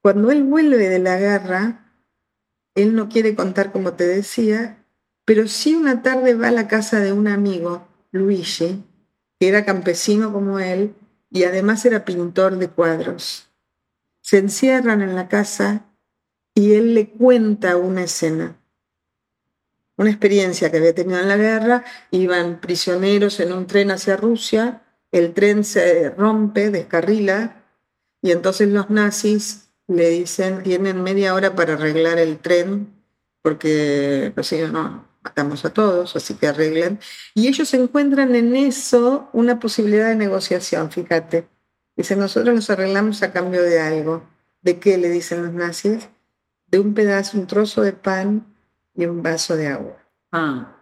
Cuando 0.00 0.30
él 0.30 0.42
vuelve 0.42 0.88
de 0.88 0.98
la 0.98 1.18
guerra, 1.18 1.92
él 2.74 2.94
no 2.94 3.10
quiere 3.10 3.34
contar, 3.34 3.72
como 3.72 3.92
te 3.92 4.06
decía, 4.06 4.86
pero 5.26 5.48
sí 5.48 5.74
una 5.74 6.00
tarde 6.00 6.32
va 6.32 6.48
a 6.48 6.50
la 6.50 6.66
casa 6.66 7.00
de 7.00 7.12
un 7.12 7.28
amigo, 7.28 7.86
Luigi, 8.10 8.82
que 9.38 9.48
era 9.48 9.66
campesino 9.66 10.32
como 10.32 10.58
él 10.58 10.94
y 11.28 11.44
además 11.44 11.84
era 11.84 12.06
pintor 12.06 12.56
de 12.56 12.68
cuadros. 12.70 13.50
Se 14.22 14.38
encierran 14.38 15.02
en 15.02 15.14
la 15.14 15.28
casa 15.28 15.84
y 16.54 16.72
él 16.72 16.94
le 16.94 17.10
cuenta 17.10 17.76
una 17.76 18.04
escena, 18.04 18.56
una 19.96 20.10
experiencia 20.10 20.70
que 20.70 20.78
había 20.78 20.94
tenido 20.94 21.20
en 21.20 21.28
la 21.28 21.36
guerra. 21.36 21.84
Iban 22.10 22.60
prisioneros 22.60 23.40
en 23.40 23.52
un 23.52 23.66
tren 23.66 23.90
hacia 23.90 24.16
Rusia, 24.16 24.82
el 25.10 25.34
tren 25.34 25.64
se 25.64 26.10
rompe, 26.10 26.70
descarrila, 26.70 27.62
y 28.22 28.30
entonces 28.30 28.68
los 28.68 28.88
nazis 28.88 29.70
le 29.88 30.08
dicen, 30.10 30.62
tienen 30.62 31.02
media 31.02 31.34
hora 31.34 31.54
para 31.54 31.74
arreglar 31.74 32.18
el 32.18 32.38
tren, 32.38 32.94
porque 33.42 34.32
pues, 34.34 34.52
no, 34.72 35.06
matamos 35.22 35.64
a 35.64 35.72
todos, 35.72 36.16
así 36.16 36.34
que 36.34 36.46
arreglan. 36.46 37.00
Y 37.34 37.48
ellos 37.48 37.72
encuentran 37.74 38.34
en 38.34 38.54
eso 38.56 39.28
una 39.32 39.58
posibilidad 39.58 40.08
de 40.08 40.16
negociación, 40.16 40.90
fíjate. 40.90 41.48
Dicen, 41.96 42.18
nosotros 42.18 42.54
nos 42.54 42.70
arreglamos 42.70 43.22
a 43.22 43.32
cambio 43.32 43.62
de 43.62 43.80
algo. 43.80 44.22
¿De 44.62 44.78
qué 44.78 44.96
le 44.96 45.10
dicen 45.10 45.42
los 45.42 45.52
nazis? 45.52 46.08
De 46.68 46.78
un 46.78 46.94
pedazo, 46.94 47.38
un 47.38 47.46
trozo 47.46 47.82
de 47.82 47.92
pan 47.92 48.51
y 48.94 49.06
un 49.06 49.22
vaso 49.22 49.56
de 49.56 49.68
agua. 49.68 49.96
Ah. 50.30 50.78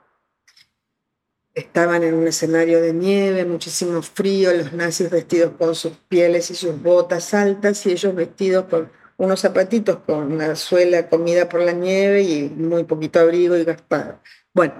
Estaban 1.54 2.04
en 2.04 2.14
un 2.14 2.28
escenario 2.28 2.80
de 2.80 2.92
nieve, 2.92 3.44
muchísimo 3.44 4.02
frío, 4.02 4.52
los 4.52 4.72
nazis 4.72 5.10
vestidos 5.10 5.52
con 5.58 5.74
sus 5.74 5.92
pieles 6.08 6.50
y 6.50 6.54
sus 6.54 6.80
botas 6.80 7.34
altas 7.34 7.84
y 7.86 7.92
ellos 7.92 8.14
vestidos 8.14 8.66
con 8.66 8.90
unos 9.16 9.40
zapatitos 9.40 9.98
con 10.06 10.32
una 10.32 10.56
suela 10.56 11.08
comida 11.08 11.48
por 11.48 11.60
la 11.60 11.72
nieve 11.72 12.22
y 12.22 12.48
muy 12.48 12.84
poquito 12.84 13.20
abrigo 13.20 13.56
y 13.56 13.64
gaspado. 13.64 14.20
Bueno, 14.54 14.74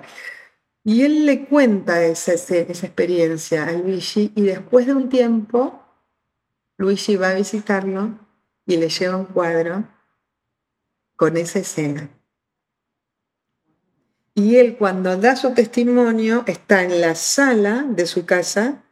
y 0.83 1.03
él 1.03 1.26
le 1.26 1.47
cuenta 1.47 2.03
esa, 2.03 2.33
esa 2.33 2.87
experiencia 2.87 3.66
a 3.66 3.72
Luigi 3.72 4.33
y 4.35 4.43
después 4.43 4.87
de 4.87 4.95
un 4.95 5.11
tiempo, 5.11 5.85
Luigi 6.78 7.16
va 7.16 7.31
a 7.31 7.35
visitarlo 7.35 8.18
y 8.64 8.78
le 8.78 8.89
lleva 8.89 9.16
un 9.16 9.26
cuadro 9.26 9.85
con 11.16 11.37
esa 11.37 11.59
escena. 11.59 12.09
Y 14.35 14.57
él 14.57 14.76
cuando 14.76 15.16
da 15.16 15.37
su 15.37 15.55
testimonio 15.55 16.45
está 16.47 16.83
en 16.83 17.01
la 17.01 17.14
sala 17.14 17.85
de 17.89 18.07
su 18.07 18.26
casa, 18.26 18.85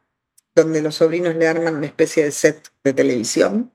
donde 0.54 0.82
los 0.82 0.96
sobrinos 0.96 1.36
le 1.36 1.46
arman 1.46 1.76
una 1.76 1.86
especie 1.86 2.24
de 2.24 2.32
set 2.32 2.72
de 2.82 2.92
televisión, 2.92 3.72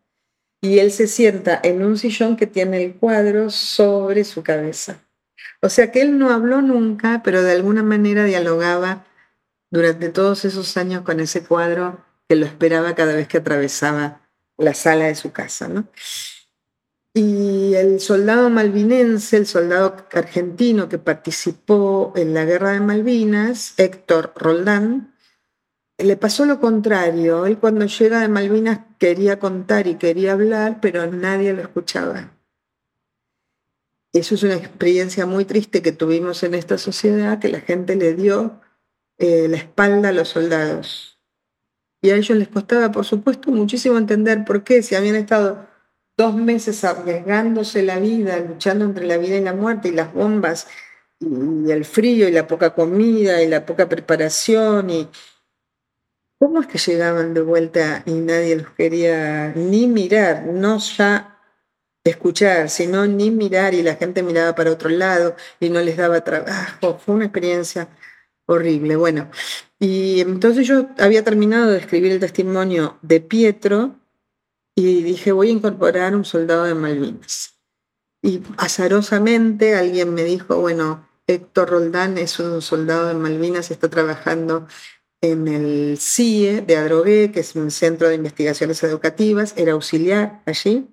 y 0.62 0.80
él 0.80 0.92
se 0.92 1.08
sienta 1.08 1.60
en 1.64 1.84
un 1.84 1.98
sillón 1.98 2.38
que 2.38 2.48
tiene 2.48 2.84
el 2.84 2.96
cuadro 2.96 3.50
sobre 3.50 4.24
su 4.24 4.44
cabeza. 4.44 5.04
O 5.62 5.70
sea 5.70 5.92
que 5.92 6.02
él 6.02 6.18
no 6.18 6.32
habló 6.32 6.62
nunca, 6.62 7.22
pero 7.24 7.44
de 7.44 7.52
alguna 7.52 7.84
manera 7.84 8.26
dialogaba 8.26 9.06
durante 9.72 10.10
todos 10.10 10.46
esos 10.46 10.78
años 10.78 11.04
con 11.04 11.20
ese 11.20 11.44
cuadro 11.44 12.06
que 12.28 12.36
lo 12.36 12.46
esperaba 12.46 12.96
cada 12.96 13.14
vez 13.14 13.28
que 13.28 13.38
atravesaba 13.38 14.22
la 14.58 14.74
sala 14.74 15.06
de 15.06 15.16
su 15.16 15.32
casa. 15.32 15.70
Y 17.16 17.76
el 17.76 18.00
soldado 18.00 18.50
malvinense, 18.50 19.38
el 19.38 19.46
soldado 19.46 19.96
argentino 20.14 20.90
que 20.90 20.98
participó 20.98 22.12
en 22.16 22.34
la 22.34 22.44
guerra 22.44 22.72
de 22.72 22.80
Malvinas, 22.80 23.76
Héctor 23.78 24.34
Roldán, 24.36 25.14
le 26.00 26.18
pasó 26.18 26.46
lo 26.46 26.60
contrario. 26.60 27.46
Él 27.46 27.60
cuando 27.60 27.86
llega 27.86 28.20
de 28.20 28.30
Malvinas 28.30 28.80
quería 28.98 29.38
contar 29.38 29.86
y 29.86 29.96
quería 29.96 30.34
hablar, 30.34 30.80
pero 30.82 31.06
nadie 31.06 31.54
lo 31.54 31.62
escuchaba. 31.62 32.32
Eso 34.12 34.34
es 34.34 34.44
una 34.44 34.56
experiencia 34.56 35.28
muy 35.28 35.46
triste 35.46 35.84
que 35.84 35.92
tuvimos 35.92 36.42
en 36.42 36.56
esta 36.56 36.80
sociedad, 36.80 37.40
que 37.40 37.50
la 37.50 37.62
gente 37.62 37.96
le 37.96 38.16
dio 38.16 38.60
eh, 39.20 39.48
la 39.50 39.58
espalda 39.58 40.10
a 40.10 40.14
los 40.14 40.30
soldados. 40.30 41.20
Y 42.02 42.10
a 42.10 42.16
ellos 42.16 42.38
les 42.38 42.48
costaba, 42.48 42.92
por 42.92 43.06
supuesto, 43.06 43.52
muchísimo 43.52 43.98
entender 43.98 44.46
por 44.46 44.64
qué, 44.64 44.82
si 44.82 44.96
habían 44.96 45.16
estado 45.16 45.73
dos 46.18 46.36
meses 46.36 46.84
arriesgándose 46.84 47.84
la 47.84 48.00
vida, 48.00 48.40
luchando 48.40 48.86
entre 48.86 49.06
la 49.06 49.18
vida 49.18 49.38
y 49.38 49.42
la 49.42 49.54
muerte, 49.54 49.90
y 49.90 49.92
las 49.92 50.14
bombas, 50.14 50.68
y 51.20 51.72
el 51.72 51.86
frío, 51.86 52.28
y 52.28 52.32
la 52.32 52.48
poca 52.48 52.74
comida, 52.76 53.42
y 53.42 53.48
la 53.48 53.66
poca 53.66 53.90
preparación, 53.90 54.90
y, 54.90 55.10
¿Cómo 56.44 56.60
es 56.60 56.68
que 56.68 56.78
llegaban 56.78 57.34
de 57.34 57.40
vuelta 57.40 58.04
y 58.06 58.12
nadie 58.16 58.58
los 58.58 58.72
quería 58.72 59.54
ni 59.56 59.88
mirar, 59.88 60.44
no 60.44 60.78
ya 60.78 61.40
escuchar, 62.04 62.70
sino 62.70 63.08
ni 63.08 63.32
mirar 63.32 63.74
y 63.74 63.82
la 63.82 63.96
gente 63.96 64.24
miraba 64.24 64.54
para 64.54 64.72
otro 64.72 64.90
lado 64.90 65.38
y 65.62 65.70
no 65.70 65.80
les 65.80 65.96
daba 65.96 66.22
trabajo? 66.22 67.00
Fue 67.00 67.16
una 67.16 67.24
experiencia 67.24 67.88
horrible. 68.46 68.98
Bueno, 68.98 69.32
y 69.80 70.20
entonces 70.20 70.68
yo 70.68 70.90
había 71.00 71.24
terminado 71.24 71.72
de 71.72 71.78
escribir 71.78 72.12
el 72.12 72.20
testimonio 72.20 72.98
de 73.02 73.22
Pietro 73.22 73.96
y 74.76 75.04
dije, 75.04 75.32
voy 75.32 75.50
a 75.50 75.52
incorporar 75.52 76.16
un 76.16 76.26
soldado 76.26 76.64
de 76.64 76.74
Malvinas. 76.74 77.60
Y 78.22 78.42
azarosamente 78.58 79.76
alguien 79.76 80.14
me 80.14 80.24
dijo, 80.24 80.60
bueno, 80.60 81.08
Héctor 81.28 81.70
Roldán 81.70 82.18
es 82.18 82.40
un 82.40 82.62
soldado 82.62 83.08
de 83.08 83.14
Malvinas, 83.14 83.72
está 83.72 83.90
trabajando 83.90 84.68
en 85.22 85.48
el 85.48 85.98
CIE 86.00 86.62
de 86.62 86.76
Adrogué, 86.76 87.32
que 87.32 87.42
es 87.42 87.56
un 87.56 87.72
centro 87.72 88.10
de 88.10 88.16
investigaciones 88.16 88.84
educativas, 88.84 89.54
era 89.56 89.74
auxiliar 89.74 90.42
allí. 90.46 90.88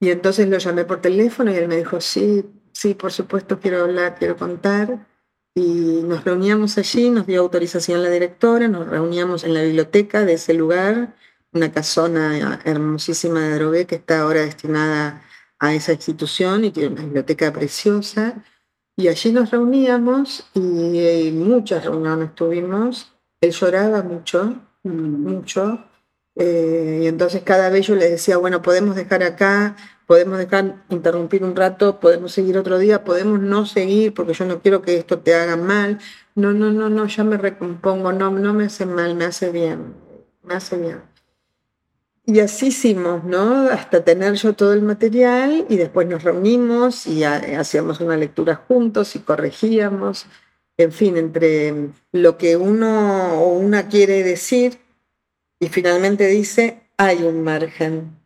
Y 0.00 0.10
entonces 0.10 0.48
lo 0.48 0.58
llamé 0.58 0.84
por 0.84 1.00
teléfono 1.00 1.52
y 1.52 1.56
él 1.56 1.68
me 1.68 1.76
dijo, 1.76 2.00
sí, 2.00 2.44
sí, 2.72 2.94
por 2.94 3.12
supuesto, 3.12 3.60
quiero 3.60 3.82
hablar, 3.82 4.16
quiero 4.18 4.36
contar. 4.36 5.06
Y 5.54 6.02
nos 6.04 6.24
reuníamos 6.24 6.78
allí, 6.78 7.10
nos 7.10 7.26
dio 7.26 7.40
autorización 7.40 8.02
la 8.02 8.10
directora, 8.10 8.68
nos 8.68 8.88
reuníamos 8.88 9.44
en 9.44 9.54
la 9.54 9.62
biblioteca 9.62 10.24
de 10.24 10.34
ese 10.34 10.54
lugar, 10.54 11.16
una 11.52 11.72
casona 11.72 12.60
hermosísima 12.64 13.40
de 13.40 13.54
Adrogué 13.54 13.86
que 13.86 13.96
está 13.96 14.20
ahora 14.20 14.40
destinada 14.40 15.22
a 15.58 15.74
esa 15.74 15.92
institución 15.92 16.64
y 16.64 16.70
tiene 16.70 16.90
una 16.90 17.02
biblioteca 17.02 17.52
preciosa. 17.52 18.44
Y 18.96 19.08
allí 19.08 19.32
nos 19.32 19.50
reuníamos 19.50 20.48
y, 20.54 20.98
eh, 20.98 21.32
muchas 21.32 21.84
reuniones 21.84 22.34
tuvimos. 22.34 23.12
Él 23.40 23.52
lloraba 23.52 24.02
mucho, 24.02 24.56
mucho. 24.82 25.84
Eh, 26.34 27.00
y 27.02 27.06
entonces 27.06 27.42
cada 27.42 27.68
vez 27.70 27.86
yo 27.86 27.94
le 27.94 28.10
decía, 28.10 28.36
bueno, 28.38 28.62
podemos 28.62 28.96
dejar 28.96 29.22
acá, 29.22 29.76
podemos 30.06 30.38
dejar 30.38 30.84
interrumpir 30.88 31.44
un 31.44 31.54
rato, 31.56 32.00
podemos 32.00 32.32
seguir 32.32 32.58
otro 32.58 32.78
día, 32.78 33.04
podemos 33.04 33.40
no 33.40 33.66
seguir 33.66 34.14
porque 34.14 34.34
yo 34.34 34.44
no 34.46 34.60
quiero 34.60 34.82
que 34.82 34.96
esto 34.96 35.20
te 35.20 35.34
haga 35.34 35.56
mal. 35.56 35.98
No, 36.34 36.52
no, 36.52 36.72
no, 36.72 36.88
no, 36.88 37.06
ya 37.06 37.24
me 37.24 37.36
recompongo, 37.36 38.12
no, 38.12 38.30
no 38.30 38.54
me 38.54 38.66
hace 38.66 38.86
mal, 38.86 39.14
me 39.16 39.24
hace 39.26 39.50
bien, 39.50 39.94
me 40.42 40.54
hace 40.54 40.76
bien. 40.78 41.17
Y 42.30 42.40
así 42.40 42.66
hicimos, 42.66 43.24
¿no? 43.24 43.70
Hasta 43.70 44.04
tener 44.04 44.34
yo 44.34 44.52
todo 44.52 44.74
el 44.74 44.82
material 44.82 45.64
y 45.70 45.78
después 45.78 46.06
nos 46.06 46.24
reunimos 46.24 47.06
y 47.06 47.24
hacíamos 47.24 48.00
una 48.00 48.18
lectura 48.18 48.54
juntos 48.54 49.16
y 49.16 49.20
corregíamos. 49.20 50.26
En 50.76 50.92
fin, 50.92 51.16
entre 51.16 51.88
lo 52.12 52.36
que 52.36 52.58
uno 52.58 53.40
o 53.40 53.54
una 53.54 53.88
quiere 53.88 54.22
decir 54.22 54.78
y 55.58 55.68
finalmente 55.68 56.26
dice, 56.26 56.82
hay 56.98 57.22
un 57.22 57.42
margen, 57.42 58.18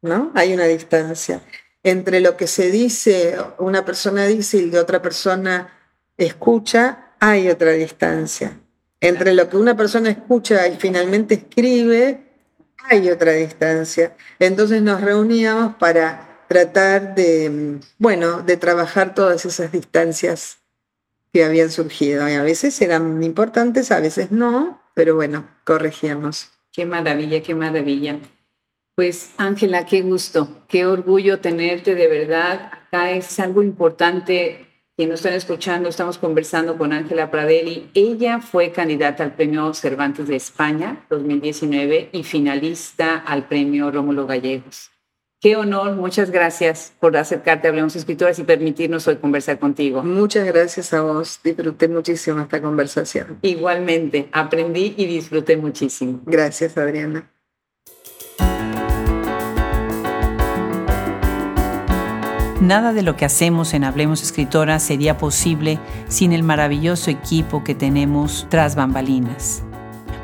¿no? 0.00 0.32
Hay 0.34 0.54
una 0.54 0.64
distancia. 0.64 1.42
Entre 1.82 2.20
lo 2.20 2.38
que 2.38 2.46
se 2.46 2.70
dice, 2.70 3.36
una 3.58 3.84
persona 3.84 4.24
dice 4.24 4.56
y 4.56 4.70
de 4.70 4.78
otra 4.78 5.02
persona 5.02 5.68
escucha, 6.16 7.12
hay 7.20 7.50
otra 7.50 7.72
distancia. 7.72 8.58
Entre 9.02 9.34
lo 9.34 9.50
que 9.50 9.58
una 9.58 9.76
persona 9.76 10.08
escucha 10.08 10.66
y 10.66 10.76
finalmente 10.76 11.34
escribe, 11.34 12.29
hay 12.88 13.10
otra 13.10 13.32
distancia. 13.32 14.16
Entonces 14.38 14.82
nos 14.82 15.00
reuníamos 15.00 15.76
para 15.76 16.44
tratar 16.48 17.14
de, 17.14 17.78
bueno, 17.98 18.42
de 18.42 18.56
trabajar 18.56 19.14
todas 19.14 19.44
esas 19.44 19.72
distancias 19.72 20.58
que 21.32 21.44
habían 21.44 21.70
surgido. 21.70 22.28
Y 22.28 22.32
a 22.32 22.42
veces 22.42 22.80
eran 22.80 23.22
importantes, 23.22 23.92
a 23.92 24.00
veces 24.00 24.30
no, 24.32 24.82
pero 24.94 25.14
bueno, 25.14 25.48
corregíamos. 25.64 26.50
Qué 26.72 26.86
maravilla, 26.86 27.42
qué 27.42 27.54
maravilla. 27.54 28.18
Pues 28.94 29.30
Ángela, 29.36 29.86
qué 29.86 30.02
gusto, 30.02 30.64
qué 30.68 30.86
orgullo 30.86 31.40
tenerte 31.40 31.94
de 31.94 32.08
verdad. 32.08 32.70
Acá 32.72 33.12
es 33.12 33.38
algo 33.38 33.62
importante 33.62 34.69
que 35.00 35.06
nos 35.06 35.20
están 35.20 35.32
escuchando, 35.32 35.88
estamos 35.88 36.18
conversando 36.18 36.76
con 36.76 36.92
Ángela 36.92 37.30
Pradelli. 37.30 37.88
Ella 37.94 38.38
fue 38.38 38.70
candidata 38.70 39.24
al 39.24 39.32
Premio 39.32 39.72
Cervantes 39.72 40.28
de 40.28 40.36
España 40.36 41.06
2019 41.08 42.10
y 42.12 42.22
finalista 42.22 43.16
al 43.16 43.48
Premio 43.48 43.90
Rómulo 43.90 44.26
Gallegos. 44.26 44.90
Qué 45.40 45.56
honor, 45.56 45.96
muchas 45.96 46.30
gracias 46.30 46.92
por 47.00 47.16
acercarte 47.16 47.66
a 47.66 47.70
Hablemos 47.70 47.96
Escritoras 47.96 48.38
y 48.40 48.44
permitirnos 48.44 49.08
hoy 49.08 49.16
conversar 49.16 49.58
contigo. 49.58 50.02
Muchas 50.02 50.44
gracias 50.44 50.92
a 50.92 51.00
vos, 51.00 51.40
disfruté 51.42 51.88
muchísimo 51.88 52.42
esta 52.42 52.60
conversación. 52.60 53.38
Igualmente, 53.40 54.28
aprendí 54.32 54.92
y 54.98 55.06
disfruté 55.06 55.56
muchísimo. 55.56 56.20
Gracias, 56.26 56.76
Adriana. 56.76 57.30
Nada 62.60 62.92
de 62.92 63.02
lo 63.02 63.16
que 63.16 63.24
hacemos 63.24 63.72
en 63.72 63.84
Hablemos 63.84 64.22
Escritoras 64.22 64.82
sería 64.82 65.16
posible 65.16 65.78
sin 66.08 66.34
el 66.34 66.42
maravilloso 66.42 67.10
equipo 67.10 67.64
que 67.64 67.74
tenemos 67.74 68.46
tras 68.50 68.74
bambalinas. 68.74 69.62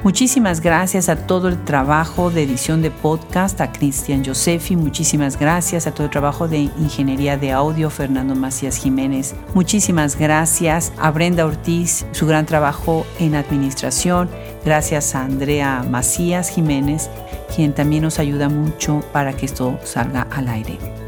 Muchísimas 0.03 0.61
gracias 0.61 1.09
a 1.09 1.26
todo 1.26 1.49
el 1.49 1.64
trabajo 1.64 2.30
de 2.30 2.43
edición 2.43 2.82
de 2.82 2.91
podcast, 2.91 3.59
a 3.62 3.72
Cristian 3.72 4.22
Josefi, 4.22 4.76
muchísimas 4.76 5.39
gracias 5.39 5.87
a 5.87 5.95
todo 5.95 6.05
el 6.05 6.11
trabajo 6.11 6.47
de 6.47 6.59
ingeniería 6.59 7.39
de 7.39 7.53
audio, 7.53 7.89
Fernando 7.89 8.34
Macías 8.34 8.76
Jiménez, 8.76 9.34
muchísimas 9.55 10.16
gracias 10.16 10.93
a 10.99 11.11
Brenda 11.11 11.47
Ortiz, 11.47 12.05
su 12.12 12.26
gran 12.26 12.45
trabajo 12.45 13.07
en 13.18 13.34
administración, 13.34 14.28
gracias 14.64 15.14
a 15.14 15.24
Andrea 15.24 15.84
Macías 15.91 16.51
Jiménez, 16.51 17.09
quien 17.57 17.72
también 17.72 18.03
nos 18.03 18.18
ayuda 18.18 18.51
mucho 18.51 19.03
para 19.12 19.32
que 19.32 19.47
esto 19.47 19.80
salga 19.82 20.28
al 20.30 20.49
aire. 20.49 21.06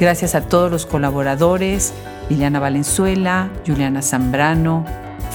Gracias 0.00 0.34
a 0.34 0.40
todos 0.40 0.70
los 0.70 0.86
colaboradores, 0.86 1.92
Liliana 2.30 2.58
Valenzuela, 2.58 3.50
Juliana 3.66 4.00
Zambrano, 4.00 4.86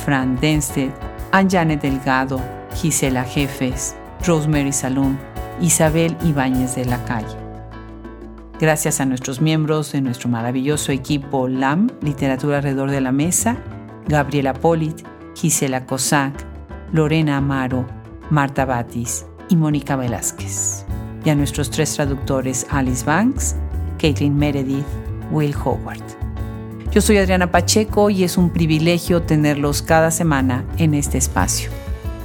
Fran 0.04 0.40
Denstedt, 0.42 0.92
Anjane 1.32 1.78
Delgado, 1.78 2.42
Gisela 2.74 3.24
Jefes, 3.26 3.96
Rosemary 4.26 4.74
Salón, 4.74 5.20
Isabel 5.62 6.18
Ibáñez 6.24 6.74
de 6.74 6.86
la 6.86 7.06
Calle. 7.06 7.38
Gracias 8.60 9.00
a 9.00 9.06
nuestros 9.06 9.40
miembros 9.40 9.92
de 9.92 10.02
nuestro 10.02 10.30
maravilloso 10.30 10.92
equipo 10.92 11.48
LAM, 11.48 11.92
Literatura 12.02 12.58
alrededor 12.58 12.90
de 12.90 13.02
la 13.02 13.12
Mesa, 13.12 13.58
Gabriela 14.08 14.54
Polit, 14.54 15.06
Gisela 15.36 15.86
Cosac, 15.86 16.34
Lorena 16.92 17.38
Amaro, 17.38 17.86
Marta 18.32 18.66
Batis 18.66 19.28
y 19.48 19.58
Mónica 19.58 19.96
Velázquez. 19.96 20.88
Y 21.24 21.30
a 21.30 21.36
nuestros 21.36 21.70
tres 21.70 21.94
traductores 21.94 22.66
Alice 22.72 23.06
Banks, 23.06 23.56
Caitlin 24.06 24.38
Meredith, 24.38 24.86
Will 25.32 25.56
Howard. 25.66 26.04
Yo 26.92 27.02
soy 27.02 27.18
Adriana 27.18 27.50
Pacheco 27.50 28.12
y 28.12 28.24
es 28.24 28.38
un 28.38 28.52
privilegio 28.52 29.24
tenerlos 29.24 29.82
cada 29.82 30.12
semana 30.12 30.64
en 30.78 30.94
este 30.94 31.18
espacio. 31.18 31.72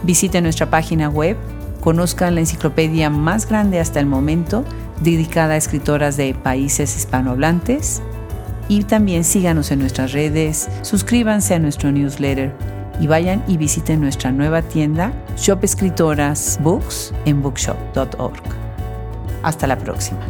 Visite 0.03 0.43
nuestra 0.43 0.68
página 0.68 1.09
web, 1.09 1.39
conozca 1.81 2.31
la 2.31 2.41
enciclopedia 2.41 3.09
más 3.09 3.49
grande 3.49 3.81
hasta 3.81 3.99
el 3.99 4.05
momento 4.05 4.62
dedicada 5.01 5.55
a 5.55 5.57
escritoras 5.57 6.18
de 6.18 6.35
países 6.35 6.95
hispanohablantes 6.95 8.03
y 8.68 8.85
también 8.85 9.24
síganos 9.24 9.70
en 9.70 9.78
nuestras 9.78 10.12
redes, 10.12 10.68
suscríbanse 10.83 11.55
a 11.55 11.61
nuestro 11.61 11.91
newsletter 11.93 12.53
y 13.01 13.07
vayan 13.07 13.43
y 13.49 13.57
visiten 13.57 14.03
nuestra 14.03 14.33
nueva 14.33 14.61
tienda 14.61 15.14
Shop 15.39 15.64
Escritoras 15.64 16.59
Books 16.62 17.14
en 17.24 17.41
bookshop.org. 17.41 18.43
Hasta 19.43 19.66
la 19.66 19.78
próxima. 19.78 20.20